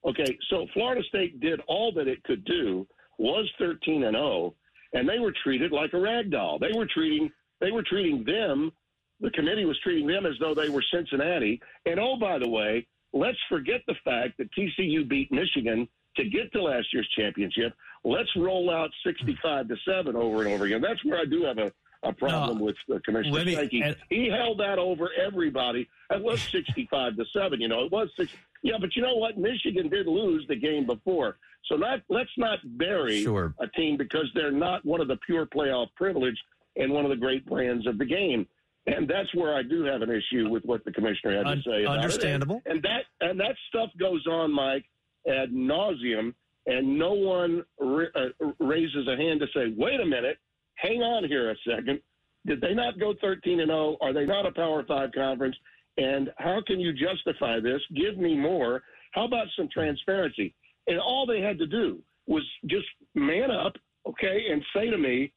[0.04, 2.86] Okay, so Florida State did all that it could do,
[3.18, 4.54] was 13 and 0,
[4.94, 6.58] and they were treated like a rag doll.
[6.58, 8.72] They were treating they were treating them,
[9.20, 11.60] the committee was treating them as though they were Cincinnati.
[11.86, 16.50] And oh, by the way, let's forget the fact that TCU beat Michigan to get
[16.52, 17.72] to last year's championship.
[18.04, 20.80] Let's roll out 65 to 7 over and over again.
[20.80, 21.70] That's where I do have a,
[22.02, 23.82] a problem No, with uh, Commissioner me- Sankey.
[23.82, 25.88] and- he held that over everybody.
[26.10, 27.84] It was 65 to 7, you know.
[27.84, 28.32] It was six.
[28.62, 29.38] Yeah, but you know what?
[29.38, 31.38] Michigan did lose the game before.
[31.66, 33.54] So not, let's not bury Sure.
[33.60, 36.36] a team because they're not one of the pure playoff privilege
[36.76, 38.46] and one of the great brands of the game.
[38.86, 41.84] And that's where I do have an issue with what the commissioner had to say.
[41.84, 42.62] Understandable.
[42.64, 44.84] And, and that and that stuff goes on, Mike,
[45.28, 46.34] ad nauseum,
[46.66, 50.38] and no one uh, raises a hand to say, "Wait a minute,
[50.76, 52.00] hang on here a second.
[52.46, 53.98] Did they not go 13 and 0?
[54.00, 55.56] Are they not a Power Five conference?
[55.98, 57.80] And how can you justify this?
[57.94, 58.82] Give me more.
[59.12, 60.54] How about some transparency?
[60.86, 63.74] And all they had to do was just man up,
[64.08, 65.32] okay, and say to me,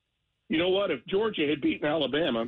[0.50, 0.92] you know what?
[0.92, 2.46] If Georgia had beaten Alabama,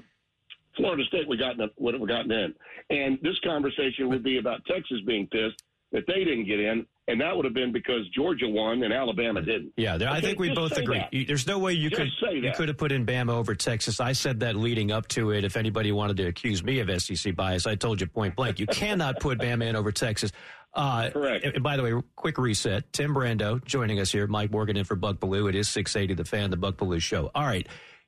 [0.75, 2.53] Florida State would gotten would have gotten in,
[2.89, 5.61] and this conversation would be about Texas being pissed
[5.91, 9.41] that they didn't get in, and that would have been because Georgia won and Alabama
[9.41, 9.71] didn't.
[9.77, 10.97] Yeah, there, I think we both agree.
[10.97, 11.27] that.
[11.27, 13.99] There's no way you Just could you could have put in Bama over Texas.
[13.99, 15.43] I said that leading up to it.
[15.43, 18.59] If anybody wanted to accuse me of SEC bias, I told you point blank.
[18.59, 20.31] You cannot put Bama in over Texas.
[20.73, 21.45] Uh, Correct.
[21.45, 22.91] and by the way, quick reset.
[22.91, 24.27] Tim Brando joining us here.
[24.27, 25.47] Mike Morgan in for Buck Belue.
[25.47, 27.31] It is 680 The Fan, the Buck Belue Show.
[27.33, 27.65] All right.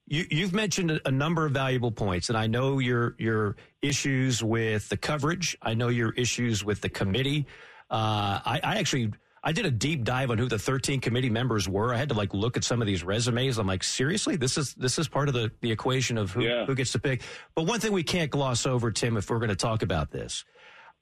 [0.10, 4.42] You, you've mentioned a, a number of valuable points, and I know your your issues
[4.44, 5.58] with the coverage.
[5.62, 7.46] I know your issues with the committee.
[7.90, 9.12] Uh, I, I actually
[9.44, 11.94] I did a deep dive on who the 13 committee members were.
[11.94, 13.58] I had to like look at some of these resumes.
[13.58, 16.66] I'm like, seriously, this is this is part of the the equation of who, Yeah.
[16.66, 17.22] who gets to pick.
[17.54, 20.46] But one thing we can't gloss over, Tim, if we're going to talk about this,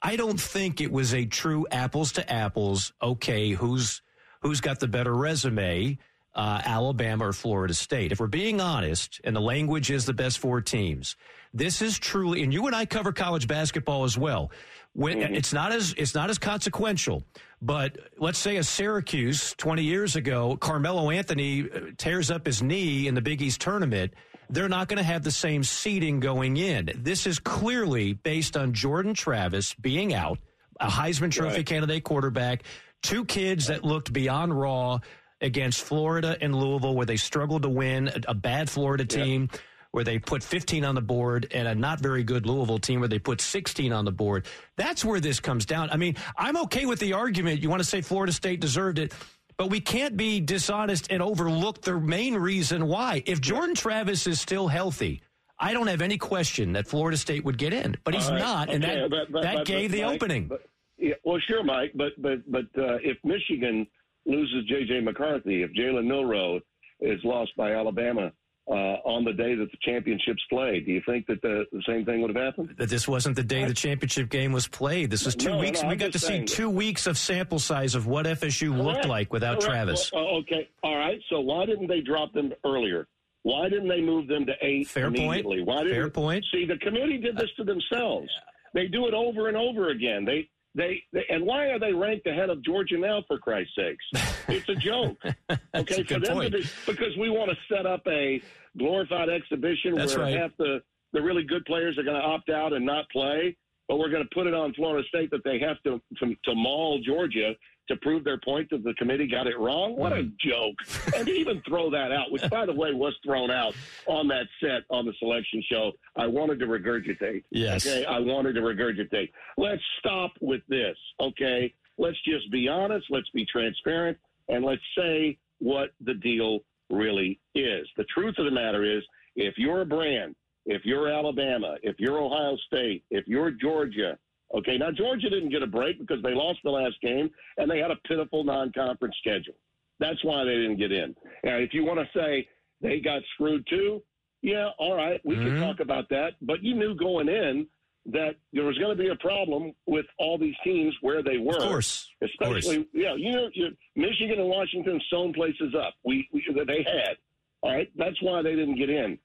[0.01, 2.91] I don't think it was a true apples to apples.
[3.01, 4.01] Okay, who's
[4.41, 5.97] who's got the better resume,
[6.35, 8.11] uh, Alabama or Florida State?
[8.11, 11.15] If we're being honest, and the language is the best four teams,
[11.53, 12.43] this is truly.
[12.43, 14.51] And you and I cover college basketball as well.
[14.93, 17.23] When, It's not as it's not as consequential,
[17.61, 23.07] but let's say a Syracuse 20 years ago, Carmelo Anthony uh, tears up his knee
[23.07, 24.13] in the Big East tournament
[24.47, 26.91] they're not going to have the same seating going in.
[26.97, 30.37] This is clearly based on Jordan Travis being out,
[30.79, 31.65] a Heisman Trophy Right.
[31.65, 32.61] candidate quarterback,
[33.01, 34.99] two kids that looked beyond raw
[35.41, 39.49] against Florida and Louisville, where they struggled to win, a, a bad Florida team.
[39.91, 43.07] Where they put 15 on the board and a not very good Louisville team where
[43.07, 44.45] they put 16 on the board.
[44.75, 45.89] That's where this comes down.
[45.89, 47.61] I mean, I'm okay with the argument.
[47.63, 49.13] You want to say Florida State deserved it.
[49.55, 53.23] But we can't be dishonest and overlook the main reason why.
[53.25, 55.21] If Jordan Travis is still healthy,
[55.57, 57.95] I don't have any question that Florida State would get in.
[58.03, 58.37] But he's right.
[58.37, 60.51] not, and that, but- but- that but- gave the Mike, opening.
[60.97, 63.87] yeah, well, sure, Mike, but but but uh, if Michigan
[64.25, 65.01] loses J.J.
[65.01, 66.59] McCarthy, if Jalen Milroe
[67.01, 68.31] is lost by Alabama,
[68.67, 68.73] uh,
[69.05, 70.85] on the day that the championships played.
[70.87, 72.73] Do you think that the, the same thing would have happened?
[72.79, 75.11] That this wasn't the day the championship game was played.
[75.11, 75.83] This was two No, weeks.
[75.83, 79.31] no, we got to see two weeks of sample size of what FSU looked like
[79.31, 79.65] without Correct.
[79.65, 80.11] Travis.
[80.11, 81.19] Well, uh, okay, all right.
[81.29, 83.07] So why didn't they drop them earlier?
[83.43, 85.45] Why didn't they move them to eight Fair point.
[85.45, 86.43] Why didn't, Fair point.
[86.51, 88.29] See, the committee did this to themselves.
[88.73, 90.25] They do it over and over again.
[90.25, 93.23] They, they, they, and why are they ranked ahead of Georgia now?
[93.27, 94.05] For Christ's sakes,
[94.49, 95.17] it's a joke.
[95.75, 96.51] Okay, a for them point.
[96.53, 98.41] to be because we want to set up a
[98.77, 100.37] glorified exhibition That's where right.
[100.37, 103.55] half the the really good players are going to opt out and not play,
[103.87, 106.55] but we're going to put it on Florida State that they have to to, to
[106.55, 107.53] maul Georgia
[107.87, 109.95] to prove their point that the committee got it wrong.
[109.95, 110.31] What a Mm.
[110.39, 110.75] joke!
[111.15, 113.75] and even throw that out, which by the way was thrown out
[114.07, 117.43] on that set on the selection show, I wanted to regurgitate.
[117.51, 117.85] Yes.
[117.85, 119.31] Okay, I wanted to regurgitate.
[119.57, 120.97] Let's stop with this.
[121.19, 123.05] Okay, let's just be honest.
[123.11, 124.17] Let's be transparent,
[124.49, 127.87] and let's say what the deal really is.
[127.97, 129.03] The truth of the matter is,
[129.35, 134.17] if you're a brand, if you're Alabama, if you're Ohio State, if you're Georgia,
[134.53, 137.79] okay, now Georgia didn't get a break because they lost the last game and they
[137.79, 139.55] had a pitiful non conference schedule.
[139.99, 141.15] That's why they didn't get in.
[141.43, 142.47] Now, if you want to say
[142.81, 144.01] they got screwed too,
[144.41, 145.43] yeah, all right, we Mhm.
[145.43, 146.33] can talk about that.
[146.41, 147.67] But you knew going in
[148.07, 151.55] that there was going to be a problem with all these teams where they were.
[151.57, 152.11] Of course.
[152.21, 152.57] Of course.
[152.65, 155.95] Especially, yeah, you know, you, Michigan and Washington sewn places up.
[156.03, 157.17] We, we that they had.
[157.61, 159.17] All right, that's why they didn't get in.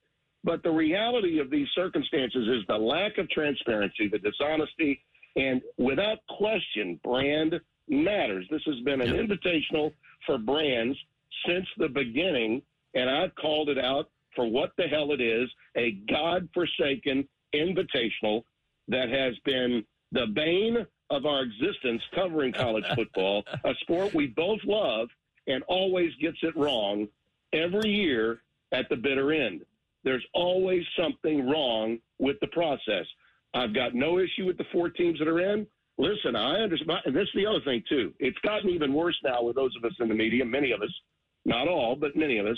[0.43, 5.03] But the reality of these circumstances is the lack of transparency, the dishonesty,
[5.37, 8.47] and without question, brand matters.
[8.51, 9.93] This has been an invitational
[10.27, 10.97] for brands
[11.47, 12.63] since the beginning,
[12.95, 18.43] and I've called it out for what the hell it is a God-forsaken invitational
[18.89, 24.61] that has been the bane of our existence covering college football, a sport we both
[24.65, 25.09] love
[25.47, 27.09] and always gets it wrong
[27.53, 29.63] every year at the bitter end.
[30.05, 33.07] There's always something wrong with the process.
[33.55, 35.67] I've got no issue with the four teams that are in.
[35.99, 37.01] Listen, I understand.
[37.05, 38.13] And this is the other thing, too.
[38.19, 40.95] It's gotten even worse now with those of us in the media, many of us,
[41.45, 42.57] not all, but many of us.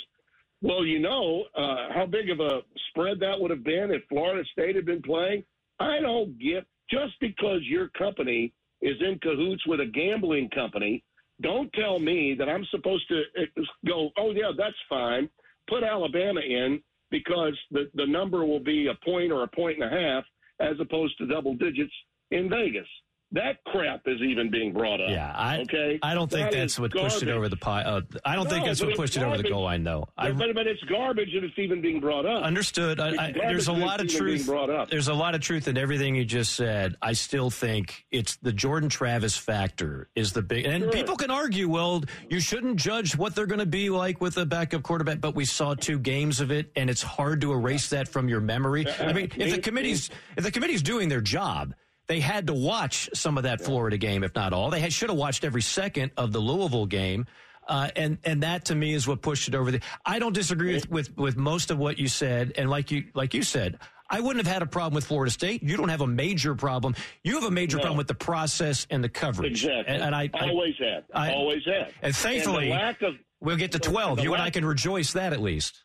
[0.61, 4.45] Well, you know uh, how big of a spread that would have been if Florida
[4.53, 5.43] State had been playing.
[5.81, 11.03] I don't get just because your company is in cahoots with a gambling company.
[11.41, 14.11] Don't tell me that I'm supposed to uh, go.
[14.17, 15.29] Oh yeah, that's fine.
[15.69, 16.81] Put Alabama in
[17.13, 20.25] because the the number will be a point or a point and a half
[20.59, 21.93] as opposed to double digits
[22.33, 22.89] in Vegas.
[23.33, 25.09] That crap is even being brought up.
[25.09, 25.99] Yeah, I okay.
[26.03, 27.83] I don't think That that's what pushed it over the pie.
[27.83, 30.07] Uh, I don't think that's what pushed it over the goal line, though.
[30.19, 32.45] I but, but it's garbage and it's even being brought up.
[32.45, 33.01] understood.
[33.01, 34.45] I, I, there's a lot of truth.
[34.47, 34.91] brought up.
[34.91, 36.97] There's a lot of truth in everything you just said.
[37.01, 40.67] I still think it's the Jordan Travis factor is the big.
[40.67, 40.93] And Sure.
[40.93, 44.45] people can argue, well, you shouldn't judge what they're going to be like with a
[44.45, 45.21] backup quarterback.
[45.21, 48.41] But we saw two games of it, and it's hard to erase that from your
[48.41, 48.87] memory.
[49.01, 51.75] I mean, if the committee's if the committee's doing their job.
[52.09, 54.71] They had to watch some of that Florida game, if not all.
[54.71, 57.27] They had, should have watched every second of the Louisville game.
[57.69, 59.81] Uh, and and that to me is what pushed it over the.
[60.05, 63.35] I don't disagree with, with with most of what you said, and like you like
[63.35, 63.79] you said,
[64.11, 65.63] I wouldn't have had a problem with Florida State.
[65.63, 66.97] You don't have a major problem.
[67.23, 67.83] You have a major No.
[67.83, 69.65] problem with the process and the coverage.
[69.65, 69.95] Exactly.
[69.95, 71.05] And, and I, I always had.
[71.15, 71.93] I- always had.
[72.03, 74.19] and thankfully, the lack of we'll get to twelve.
[74.19, 75.85] You and I can rejoice that at least.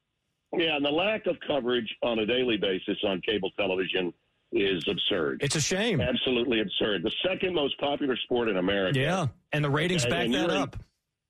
[0.58, 4.12] yeah, and the lack of coverage on a daily basis on cable television
[4.52, 5.42] is absurd.
[5.44, 6.00] It's a shame.
[6.02, 7.04] Absolutely absurd.
[7.04, 9.00] The second most popular sport in America.
[9.00, 10.76] Yeah, and the ratings Okay, back and that up.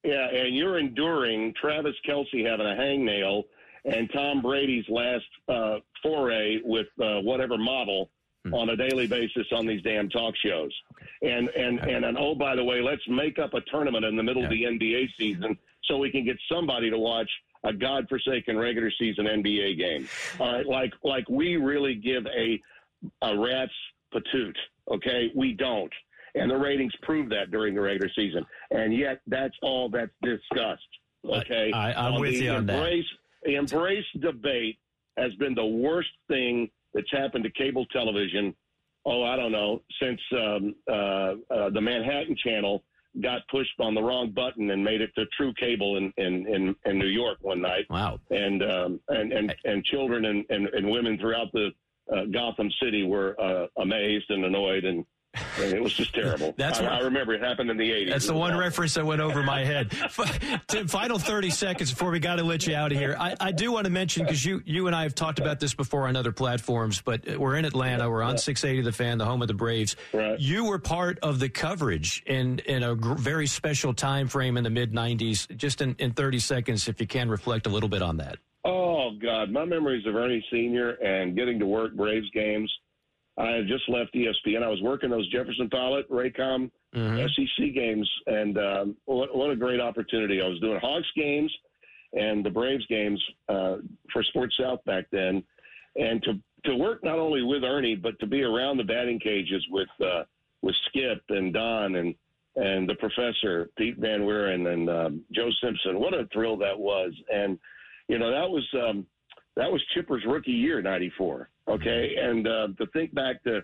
[0.04, 3.44] Yeah, and you're enduring Travis Kelce having a hangnail
[3.86, 8.10] and Tom Brady's last uh, foray with uh, whatever model
[8.46, 8.54] Hmm.
[8.54, 10.72] on a daily basis on these damn talk shows.
[11.24, 14.22] And and and, and oh by the way, let's make up a tournament in the
[14.22, 17.30] middle of the NBA season so we can get somebody to watch
[17.64, 20.08] a godforsaken regular season NBA game.
[20.40, 22.62] All right, like like we really give a
[23.22, 23.72] a rat's
[24.14, 24.56] patoot.
[24.92, 25.92] Okay, we don't,
[26.36, 30.82] and the ratings prove that during the regular season, and yet that's all that's discussed.
[31.26, 32.74] Okay, I- I'm Uh, with you on that.
[32.76, 33.06] embrace,
[33.44, 34.78] The embrace debate
[35.18, 38.56] has been the worst thing that's happened to cable television.
[39.06, 42.84] Oh, I don't know, since um, uh, uh, the Manhattan Channel
[43.22, 46.76] got pushed on the wrong button and made it to True Cable in in, in,
[46.86, 48.20] in New York one night Wow.
[48.32, 51.72] and um, and and and children and, and, and women throughout the
[52.16, 55.06] uh, Gotham City were uh, amazed and annoyed, and,
[55.60, 56.54] and it was just terrible.
[56.58, 58.12] That's I, what- I remember it happened in the eighties.
[58.14, 59.94] That's the one reference that went over my head.
[60.88, 63.16] Final 30 seconds before we got to let you out of here.
[63.20, 65.74] I, I do want to mention, because you, you and I have talked about this
[65.74, 68.10] before on other platforms, but we're in Atlanta.
[68.10, 69.96] We're on 680 The Fan, the home of the Braves.
[70.14, 70.40] Right.
[70.40, 74.64] You were part of the coverage in, in a gr- very special time frame in
[74.64, 75.56] the mid 90s.
[75.58, 78.38] Just in, in 30 seconds, if you can reflect a little bit on that.
[78.68, 82.72] Oh God, my memories of Ernie Senior and getting to work Braves games.
[83.38, 84.62] I had just left ESPN.
[84.62, 87.28] I was working those Jefferson Pilot, Raycom mm-hmm.
[87.28, 90.42] SEC games, and um, what, what a great opportunity!
[90.42, 91.54] I was doing Hawks games
[92.12, 93.78] and the Braves games uh,
[94.12, 95.44] for Sports South back then,
[95.96, 96.34] and to
[96.66, 100.24] to work not only with Ernie but to be around the batting cages with uh,
[100.62, 102.14] with Skip and Don and
[102.58, 106.02] and the professor Pete Van Wieren and um, Joe Simpson.
[106.02, 107.14] What a thrill that was!
[107.34, 107.58] And
[108.08, 109.06] you know that was um,
[109.56, 111.50] that was Chipper's rookie year, '94.
[111.68, 113.64] Okay, and uh, to think back to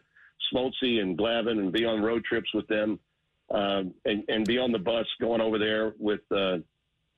[0.54, 3.00] Smoltzy and Glavine and be on road trips with them,
[3.52, 6.58] um, and and be on the bus going over there with uh,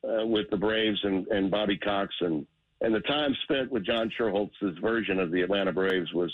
[0.07, 2.45] uh, with the Braves and, and Bobby Cox and
[2.81, 6.33] and the time spent with John Schuerholz's version of the Atlanta Braves was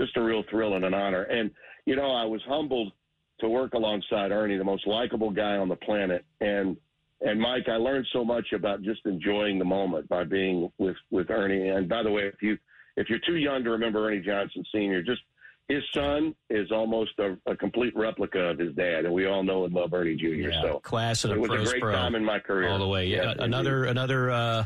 [0.00, 1.22] just a real thrill and an honor.
[1.22, 1.50] And
[1.86, 2.92] you know, I was humbled
[3.40, 6.24] to work alongside Ernie, the most likable guy on the planet.
[6.40, 6.76] And
[7.22, 11.30] and Mike, I learned so much about just enjoying the moment by being with with
[11.30, 11.68] Ernie.
[11.68, 12.58] And by the way, if you
[12.96, 15.22] if you're too young to remember Ernie Johnson Sr., just
[15.68, 19.64] his son is almost a, a, complete replica of his dad, and we all know
[19.64, 20.26] and love Ernie Jr.
[20.26, 22.86] Yeah, so class of it was a great pro time in my career all the
[22.86, 23.06] way.
[23.06, 23.90] Yeah, yeah another indeed.
[23.90, 24.64] another uh,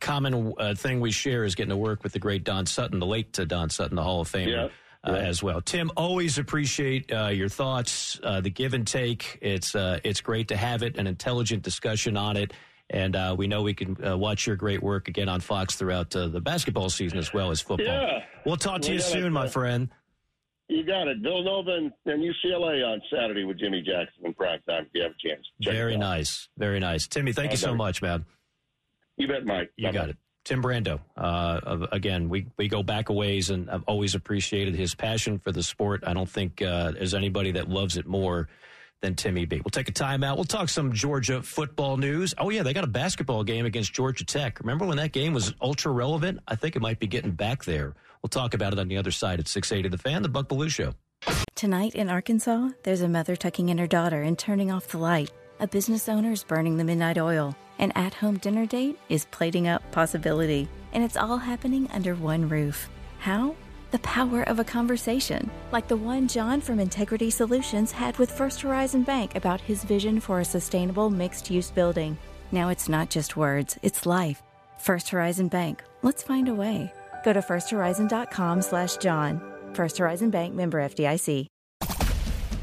[0.00, 3.06] common uh, thing we share is getting to work with the great Don Sutton, the
[3.06, 4.48] late uh, Don Sutton, the Hall of Famer.
[4.48, 4.68] Yeah.
[5.02, 5.90] Uh, as well, Tim.
[5.96, 9.38] Always appreciate uh, your thoughts, uh, the give and take.
[9.40, 12.52] It's it's great to have it, an intelligent discussion on it,
[12.90, 16.90] and we know we can watch your great work again on Fox throughout the basketball
[16.90, 17.86] season as well as football.
[17.86, 18.24] Yeah.
[18.44, 19.88] We'll talk to we you soon, my friend.
[20.68, 21.18] You got it.
[21.20, 25.10] Villanova and, and UCLA on Saturday with Jimmy Jackson in prime time if you have
[25.10, 25.44] a chance.
[25.60, 26.48] Check Very nice.
[26.58, 27.08] Very nice.
[27.08, 28.24] Timmy, thank you so much, man.
[29.16, 29.72] You bet, Mike.
[29.76, 29.98] You Bye-bye.
[29.98, 30.16] got it.
[30.44, 31.00] Tim Brando.
[31.16, 35.52] Uh, again, we, we go back a ways, and I've always appreciated his passion for
[35.52, 36.02] the sport.
[36.06, 38.48] I don't think uh, there's anybody that loves it more
[39.00, 39.56] than Timmy B.
[39.56, 40.36] We'll take a timeout.
[40.36, 42.34] We'll talk some Georgia football news.
[42.38, 44.60] Oh, yeah, they got a basketball game against Georgia Tech.
[44.60, 46.40] Remember when that game was ultra relevant?
[46.48, 47.94] I think it might be getting back there.
[48.22, 50.68] We'll talk about it on the other side at 680 The Fan, the Buck Belue
[50.68, 50.94] Show.
[51.54, 55.30] Tonight in Arkansas, there's a mother tucking in her daughter and turning off the light.
[55.60, 57.54] A business owner is burning the midnight oil.
[57.78, 60.66] An at home dinner date is plating up possibility.
[60.94, 62.88] And it's all happening under one roof.
[63.18, 63.54] How?
[63.90, 68.62] The power of a conversation, like the one John from Integrity Solutions had with First
[68.62, 72.16] Horizon Bank about his vision for a sustainable mixed use building.
[72.52, 74.42] Now it's not just words, it's life.
[74.78, 75.84] First Horizon Bank.
[76.02, 76.90] Let's find a way.
[77.22, 79.42] Go to firsthorizon.com slash John.
[79.74, 81.48] First Horizon Bank member FDIC.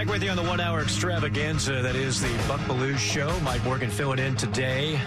[0.00, 3.38] Back with you on the one hour extravaganza that is the Buck Belue Show.
[3.40, 4.98] Mike Morgan filling in today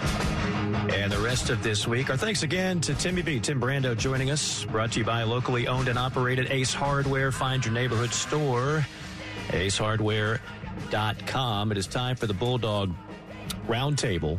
[0.92, 2.10] and the rest of this week.
[2.10, 3.40] Our thanks again to Timmy B.
[3.40, 4.64] Tim Brando joining us.
[4.66, 7.32] Brought to you by locally owned and operated Ace Hardware.
[7.32, 8.86] Find your neighborhood store,
[9.48, 11.72] acehardware.com.
[11.72, 12.94] It is time for the Bulldog
[13.66, 14.38] Roundtable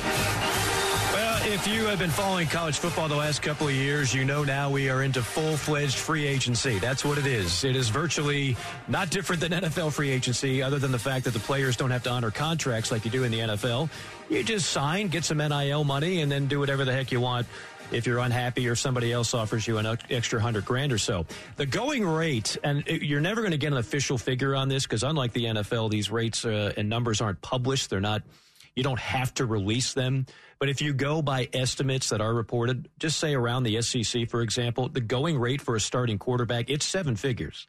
[1.51, 4.69] if you have been following college football the last couple of years, you know now
[4.69, 6.79] we are into full fledged free agency.
[6.79, 7.65] That's what it is.
[7.65, 8.55] It is virtually
[8.87, 12.03] not different than NFL free agency, other than the fact that the players don't have
[12.03, 13.89] to honor contracts like you do in the NFL.
[14.29, 17.47] You just sign, get some NIL money, and then do whatever the heck you want
[17.91, 21.25] if you're unhappy or somebody else offers you an extra hundred grand or so.
[21.57, 25.03] The going rate, and you're never going to get an official figure on this because
[25.03, 27.89] unlike the NFL, these rates uh, and numbers aren't published.
[27.89, 28.21] They're not,
[28.75, 30.25] you don't have to release them.
[30.59, 34.41] But if you go by estimates that are reported, just say around the SEC, for
[34.41, 37.67] example, the going rate for a starting quarterback, it's seven figures.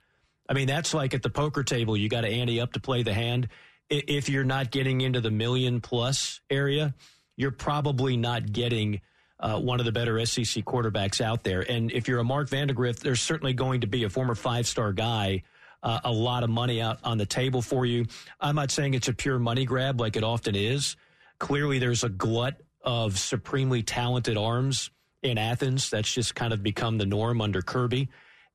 [0.48, 3.02] I mean, that's like at the poker table, you got to ante up to play
[3.02, 3.48] the hand.
[3.88, 6.94] If you're not getting into the million plus area,
[7.36, 9.00] you're probably not getting
[9.40, 11.60] uh, one of the better SEC quarterbacks out there.
[11.68, 14.92] And if you're a Mark Vandagriff, there's certainly going to be a former five star
[14.92, 15.42] guy.
[15.82, 18.06] Uh, a lot of money out on the table for you.
[18.40, 20.96] I'm not saying it's a pure money grab like it often is.
[21.38, 24.90] Clearly, there's a glut of supremely talented arms
[25.22, 25.90] in Athens.
[25.90, 28.08] That's just kind of become the norm under Kirby.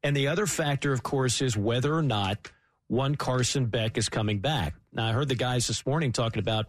[0.03, 2.49] And the other factor, of course, is whether or not
[2.87, 4.75] one Carson Beck is coming back.
[4.93, 6.67] Now, I heard the guys this morning talking about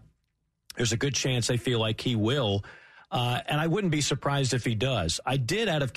[0.77, 2.65] there's a good chance they feel like he will.
[3.11, 5.21] Uh, and I wouldn't be surprised if he does.
[5.25, 5.93] I did, out of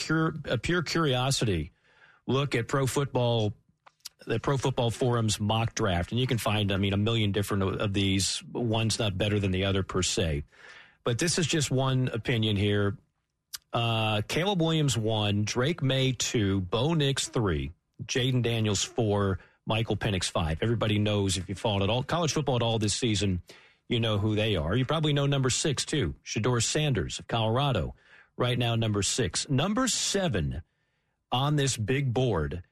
[0.45, 1.71] a pure curiosity,
[2.25, 3.53] look at Pro Football,
[4.25, 7.63] the Pro Football Forum's mock draft, and you can find, I mean, a million different
[7.63, 8.43] of these.
[8.53, 10.43] One's not better than the other per se,
[11.03, 12.97] but this is just one opinion here.
[13.73, 17.71] Uh, Caleb Williams one, Drake Maye two, Bo Nix three,
[18.05, 20.59] Jayden Daniels four, Michael Penix five.
[20.61, 23.41] Everybody knows if you followed at all college football at all this season
[23.91, 24.75] you know who they are.
[24.75, 26.15] You probably know number six, too.
[26.25, 27.93] Shedeur Sanders of Colorado,
[28.37, 29.49] right now, number six.
[29.49, 30.61] Number seven
[31.31, 32.63] on this big board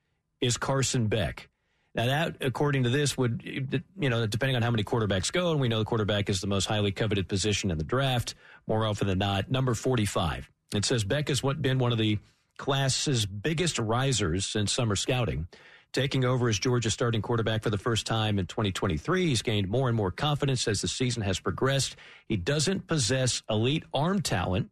[0.41, 1.49] is Carson Beck.
[1.95, 5.59] Now, that, according to this, would, you know, depending on how many quarterbacks go, and
[5.59, 8.35] we know the quarterback is the most highly coveted position in the draft,
[8.67, 10.49] more often than not, number 45.
[10.75, 12.19] It says Beck has been one of the
[12.57, 15.47] class's biggest risers since summer scouting.
[15.91, 19.87] Taking over as Georgia's starting quarterback for the first time in 2023, he's gained more
[19.87, 21.95] and more confidence as the season has progressed.
[22.27, 24.69] He doesn't possess elite arm talent,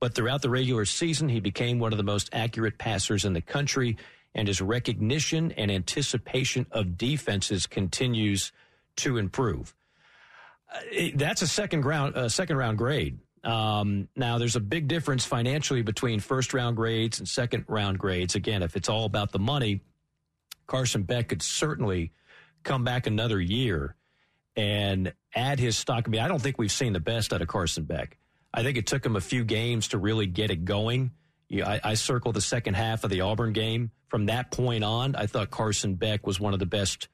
[0.00, 3.42] but throughout the regular season, he became one of the most accurate passers in the
[3.42, 3.98] country,
[4.34, 8.52] and his recognition and anticipation of defenses continues
[8.96, 9.74] to improve.
[10.72, 13.18] Uh, that's a second round, second round grade.
[13.44, 18.34] Um, now, there's a big difference financially between first round grades and second round grades.
[18.34, 19.82] Again, if it's all about the money,
[20.66, 22.12] Carson Beck could certainly
[22.62, 23.96] come back another year
[24.56, 26.04] and add his stock.
[26.06, 28.16] I mean, I don't think we've seen the best out of Carson Beck.
[28.52, 31.10] I think it took him a few games to really get it going.
[31.62, 33.90] I, I circled the second half of the Auburn game.
[34.08, 37.08] From that point on, I thought Carson Beck was one of the best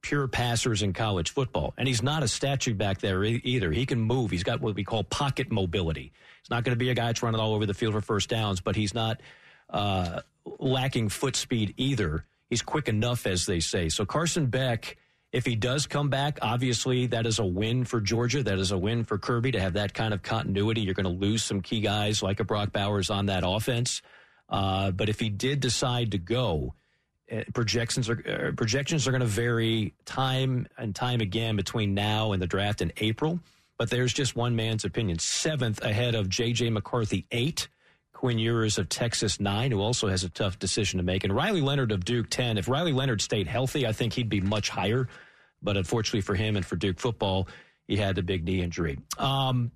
[0.00, 1.74] pure passers in college football.
[1.76, 3.72] And he's not a statue back there either.
[3.72, 4.30] He can move.
[4.30, 6.12] He's got what we call pocket mobility.
[6.42, 8.28] He's not going to be a guy that's running all over the field for first
[8.28, 9.20] downs, but he's not
[9.70, 10.20] uh,
[10.58, 13.88] lacking foot speed either he's quick enough, as they say.
[13.88, 14.96] So Carson Beck,
[15.32, 18.42] if he does come back, obviously that is a win for Georgia.
[18.42, 20.80] That is a win for Kirby to have that kind of continuity.
[20.80, 24.00] You're going to lose some key guys like a Brock Bowers on that offense.
[24.48, 26.74] Uh, but if he did decide to go,
[27.30, 32.32] uh, projections are uh, projections are going to vary time and time again between now
[32.32, 33.38] and the draft in April.
[33.76, 35.18] But there's just one man's opinion.
[35.18, 36.70] Seventh ahead of J.J.
[36.70, 37.68] McCarthy, eight.
[38.18, 41.22] Quinn Ewers of Texas, nine, who also has a tough decision to make.
[41.22, 42.58] And Riley Leonard of Duke, 10.
[42.58, 45.06] If Riley Leonard stayed healthy, I think he'd be much higher.
[45.62, 47.46] But unfortunately for him and for Duke football,
[47.86, 48.98] he had a big knee injury.
[49.18, 49.70] Um,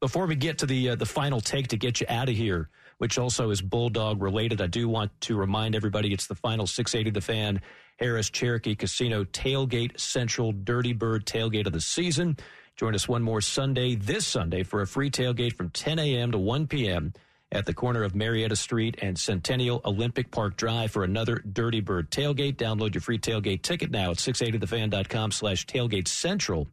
[0.00, 2.70] before we get to the uh, the final take to get you out of here,
[2.98, 7.12] which also is Bulldog related, I do want to remind everybody it's the final 680
[7.12, 7.60] The Fan
[7.98, 12.36] Harris Cherokee Casino Tailgate Central Dirty Bird Tailgate of the season.
[12.74, 16.32] Join us one more Sunday, this Sunday, for a free tailgate from 10 a.m.
[16.32, 17.12] to 1 p.m
[17.52, 22.10] at the corner of Marietta Street and Centennial Olympic Park Drive for another Dirty Bird
[22.10, 22.56] tailgate.
[22.56, 26.68] Download your free tailgate ticket now at 680thefan.com slash tailgate central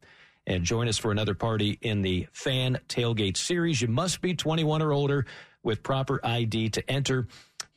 [0.47, 3.81] and join us for another party in the Fan Tailgate Series.
[3.81, 5.25] You must be 21 or older
[5.61, 7.27] with proper ID to enter.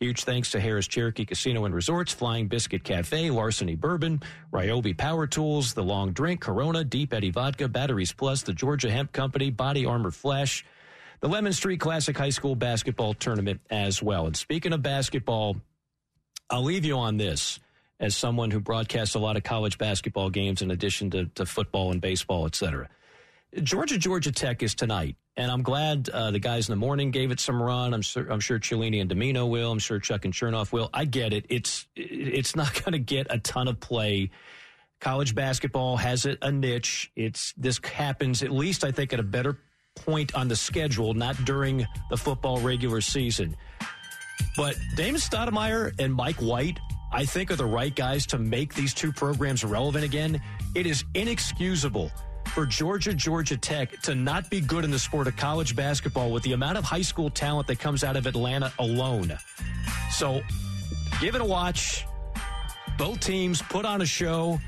[0.00, 4.20] Huge thanks to Harris Cherokee Casino and Resorts, Flying Biscuit Cafe, Larceny Bourbon,
[4.52, 9.12] Ryobi Power Tools, The Long Drink, Corona, Deep Eddy Vodka, Batteries Plus, the Georgia Hemp
[9.12, 10.66] Company, Body Armor Flash,
[11.20, 14.26] the Lemon Street Classic High School Basketball Tournament as well.
[14.26, 15.56] And speaking of basketball,
[16.50, 17.60] I'll leave you on this
[17.98, 21.90] as someone who broadcasts a lot of college basketball games in addition to, to football
[21.92, 22.88] and baseball, et cetera.
[23.62, 27.30] Georgia Georgia Tech is tonight, and I'm glad uh, the guys in the morning gave
[27.30, 27.94] it some run.
[27.94, 29.70] I'm sure I'm sure Cellini and Domino will.
[29.70, 30.90] I'm sure Chuck and Chernoff will.
[30.92, 31.46] I get it.
[31.48, 34.30] It's it's not going to get a ton of play.
[35.00, 37.10] College basketball has a, a niche.
[37.16, 39.58] It's this happens at least I think at a better
[39.96, 43.56] point on the schedule, not during the football regular season.
[44.56, 46.78] But Damon Stoudamire and Mike White,
[47.12, 50.40] I think, are the right guys to make these two programs relevant again.
[50.74, 52.10] It is inexcusable
[52.54, 56.42] for Georgia, Georgia Tech to not be good in the sport of college basketball with
[56.42, 59.36] the amount of high school talent that comes out of Atlanta alone.
[60.10, 60.40] So
[61.20, 62.06] give it a watch.
[62.96, 64.58] Both teams put on a show.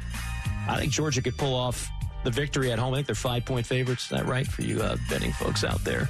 [0.69, 1.89] I think Georgia could pull off
[2.25, 2.95] the victory at home.
[2.95, 4.05] I think they're five point favorites.
[4.05, 6.09] Is that right for you uh, betting folks out there?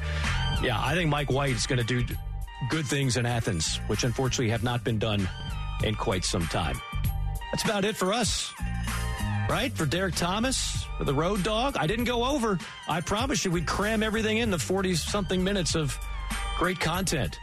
[0.62, 2.04] Yeah, I think Mike White is going to do
[2.68, 5.28] good things in Athens, which unfortunately have not been done
[5.84, 6.80] in quite some time.
[7.52, 8.52] That's about it for us.
[9.48, 9.72] Right?
[9.72, 11.76] For Derek Thomas, for the road dog.
[11.78, 12.59] I didn't go over.
[12.86, 15.98] I promise you, we cram everything in the 40 something minutes of
[16.59, 17.38] great content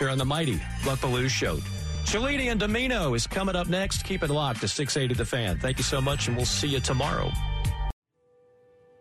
[0.00, 1.58] here on the mighty Buck Belue Show.
[2.04, 4.02] Cellini and Domino is coming up next.
[4.04, 5.58] Keep it locked to 680 The Fan.
[5.58, 7.30] Thank you so much, and we'll see you tomorrow.